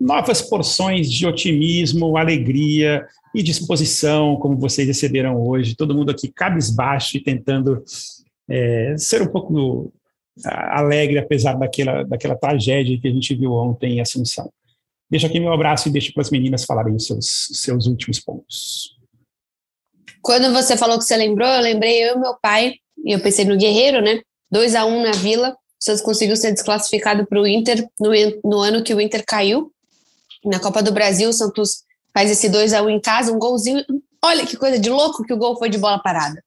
novas 0.00 0.40
porções 0.40 1.10
de 1.10 1.26
otimismo, 1.26 2.16
alegria 2.16 3.06
e 3.34 3.42
disposição, 3.42 4.36
como 4.36 4.56
vocês 4.56 4.88
receberam 4.88 5.40
hoje. 5.46 5.76
Todo 5.76 5.94
mundo 5.94 6.10
aqui 6.10 6.28
cabisbaixo 6.28 7.16
e 7.16 7.22
tentando 7.22 7.84
é, 8.48 8.94
ser 8.96 9.22
um 9.22 9.28
pouco 9.28 9.92
alegre, 10.44 11.18
apesar 11.18 11.54
daquela, 11.54 12.02
daquela 12.04 12.34
tragédia 12.34 12.98
que 12.98 13.08
a 13.08 13.10
gente 13.10 13.34
viu 13.34 13.52
ontem 13.52 13.94
em 13.94 14.00
Assunção. 14.00 14.50
Deixo 15.10 15.26
aqui 15.26 15.40
meu 15.40 15.52
abraço 15.52 15.88
e 15.88 15.92
deixo 15.92 16.12
para 16.12 16.22
as 16.22 16.30
meninas 16.30 16.64
falarem 16.64 16.94
os 16.94 17.06
seus, 17.06 17.48
seus 17.52 17.86
últimos 17.86 18.20
pontos. 18.20 18.96
Quando 20.22 20.52
você 20.52 20.76
falou 20.76 20.98
que 20.98 21.04
você 21.04 21.16
lembrou, 21.16 21.48
eu 21.48 21.60
lembrei 21.60 22.02
eu 22.04 22.16
e 22.16 22.20
meu 22.20 22.36
pai, 22.40 22.74
e 23.04 23.12
eu 23.12 23.20
pensei 23.20 23.44
no 23.44 23.56
Guerreiro, 23.56 24.00
né? 24.00 24.20
2 24.50 24.74
a 24.74 24.84
1 24.84 24.88
um 24.88 25.02
na 25.02 25.12
Vila, 25.12 25.50
o 25.50 25.56
Santos 25.84 26.02
conseguiu 26.02 26.36
ser 26.36 26.52
desclassificado 26.52 27.26
para 27.26 27.40
o 27.40 27.46
Inter 27.46 27.88
no, 27.98 28.10
no 28.44 28.60
ano 28.60 28.82
que 28.82 28.94
o 28.94 29.00
Inter 29.00 29.24
caiu. 29.26 29.72
Na 30.44 30.58
Copa 30.58 30.82
do 30.82 30.92
Brasil, 30.92 31.28
o 31.28 31.32
Santos 31.32 31.82
faz 32.12 32.30
esse 32.30 32.48
2 32.48 32.72
a 32.72 32.82
1 32.82 32.86
um 32.86 32.90
em 32.90 33.00
casa, 33.00 33.32
um 33.32 33.38
golzinho. 33.38 33.84
Olha 34.22 34.46
que 34.46 34.56
coisa 34.56 34.78
de 34.78 34.90
louco 34.90 35.24
que 35.24 35.32
o 35.32 35.36
gol 35.36 35.58
foi 35.58 35.68
de 35.68 35.78
bola 35.78 35.98
parada. 35.98 36.42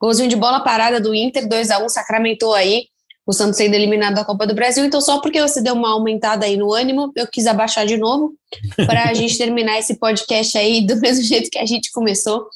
Golzinho 0.00 0.28
de 0.28 0.36
bola 0.36 0.60
parada 0.60 1.00
do 1.00 1.14
Inter, 1.14 1.48
2 1.48 1.70
a 1.70 1.78
1 1.78 1.84
um, 1.84 1.88
sacramentou 1.88 2.54
aí 2.54 2.86
o 3.26 3.32
Santos 3.32 3.58
sendo 3.58 3.74
eliminado 3.74 4.14
da 4.14 4.24
Copa 4.24 4.46
do 4.46 4.54
Brasil. 4.54 4.84
Então, 4.84 5.00
só 5.00 5.20
porque 5.20 5.40
você 5.40 5.60
deu 5.60 5.74
uma 5.74 5.92
aumentada 5.92 6.46
aí 6.46 6.56
no 6.56 6.72
ânimo, 6.72 7.12
eu 7.14 7.26
quis 7.26 7.46
abaixar 7.46 7.86
de 7.86 7.96
novo 7.96 8.34
para 8.76 9.04
a 9.04 9.14
gente 9.14 9.38
terminar 9.38 9.78
esse 9.78 9.94
podcast 9.98 10.58
aí 10.58 10.84
do 10.84 10.96
mesmo 10.96 11.22
jeito 11.22 11.50
que 11.50 11.58
a 11.58 11.66
gente 11.66 11.92
começou, 11.92 12.48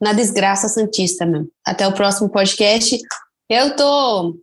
na 0.00 0.12
desgraça 0.12 0.68
santista 0.68 1.24
mesmo. 1.24 1.48
Até 1.64 1.86
o 1.86 1.92
próximo 1.92 2.28
podcast. 2.28 2.98
Eu 3.48 3.76
tô, 3.76 4.36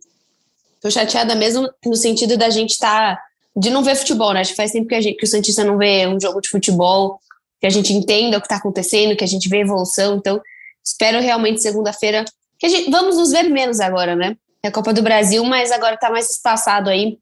tô 0.80 0.90
chateada 0.90 1.34
mesmo 1.34 1.68
no 1.84 1.96
sentido 1.96 2.36
da 2.36 2.48
gente 2.48 2.70
estar 2.70 3.16
tá, 3.16 3.22
de 3.56 3.70
não 3.70 3.82
ver 3.82 3.96
futebol, 3.96 4.32
né? 4.32 4.40
Acho 4.40 4.50
que 4.50 4.56
faz 4.56 4.72
tempo 4.72 4.88
que, 4.88 4.94
a 4.94 5.00
gente, 5.00 5.16
que 5.16 5.24
o 5.24 5.28
Santista 5.28 5.64
não 5.64 5.76
vê 5.76 6.06
um 6.06 6.20
jogo 6.20 6.40
de 6.40 6.48
futebol, 6.48 7.20
que 7.60 7.66
a 7.66 7.70
gente 7.70 7.92
entenda 7.92 8.38
o 8.38 8.40
que 8.40 8.46
está 8.46 8.56
acontecendo, 8.56 9.16
que 9.16 9.24
a 9.24 9.28
gente 9.28 9.48
vê 9.48 9.60
evolução. 9.60 10.16
Então, 10.16 10.40
espero 10.84 11.20
realmente 11.20 11.60
segunda-feira 11.60 12.24
que 12.58 12.66
a 12.66 12.68
gente 12.68 12.90
vamos 12.90 13.16
nos 13.16 13.30
ver 13.30 13.44
menos 13.44 13.80
agora, 13.80 14.14
né? 14.14 14.36
É 14.62 14.68
a 14.68 14.72
Copa 14.72 14.92
do 14.92 15.02
Brasil, 15.02 15.42
mas 15.44 15.72
agora 15.72 15.94
está 15.94 16.10
mais 16.10 16.30
espaçado 16.30 16.90
aí, 16.90 17.18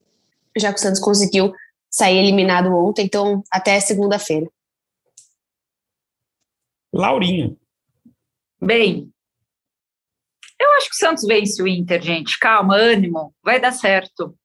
já 0.56 0.72
que 0.72 0.78
o 0.78 0.82
Santos 0.82 1.00
conseguiu 1.00 1.52
sair 1.88 2.18
eliminado 2.18 2.74
ontem, 2.74 3.04
então 3.04 3.42
até 3.50 3.78
segunda-feira. 3.78 4.50
Laurinha. 6.92 7.56
Bem, 8.60 9.12
eu 10.60 10.70
acho 10.72 10.90
que 10.90 10.96
o 10.96 10.98
Santos 10.98 11.24
vence 11.24 11.62
o 11.62 11.68
Inter, 11.68 12.02
gente. 12.02 12.38
Calma, 12.38 12.76
ânimo, 12.76 13.32
vai 13.42 13.60
dar 13.60 13.72
certo. 13.72 14.36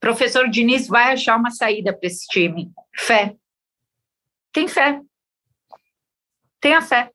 Professor 0.00 0.48
Diniz 0.48 0.88
vai 0.88 1.12
achar 1.12 1.36
uma 1.36 1.50
saída 1.50 1.92
para 1.92 2.06
esse 2.06 2.26
time. 2.26 2.72
Fé. 2.96 3.36
Tem 4.50 4.66
fé. 4.66 4.98
Tenha 6.58 6.80
fé. 6.80 7.10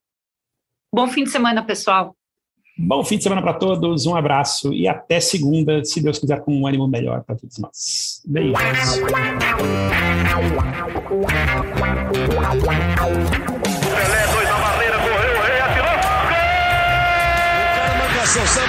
Bom 0.94 1.08
fim 1.08 1.24
de 1.24 1.32
semana, 1.32 1.66
pessoal. 1.66 2.16
Bom 2.78 3.04
fim 3.04 3.18
de 3.18 3.24
semana 3.24 3.42
para 3.42 3.54
todos, 3.54 4.06
um 4.06 4.16
abraço 4.16 4.74
e 4.74 4.88
até 4.88 5.20
segunda, 5.20 5.84
se 5.84 6.02
Deus 6.02 6.20
quiser, 6.20 6.42
com 6.42 6.54
um 6.54 6.68
ânimo 6.68 6.88
melhor 6.88 7.24
para 7.24 7.36
todos 7.36 7.58
nós. 7.58 8.22
Beijos. 8.26 8.56
cá, 10.76 10.88
botou 10.90 11.22
na 11.22 11.64
frente 11.64 12.20
a 12.44 12.54
bola, 12.56 13.42
o 18.62 18.65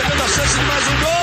chegando 0.00 0.22
a 0.22 0.28
chance 0.28 0.58
de 0.58 0.64
mais 0.64 0.88
um 0.88 1.00
gol. 1.04 1.19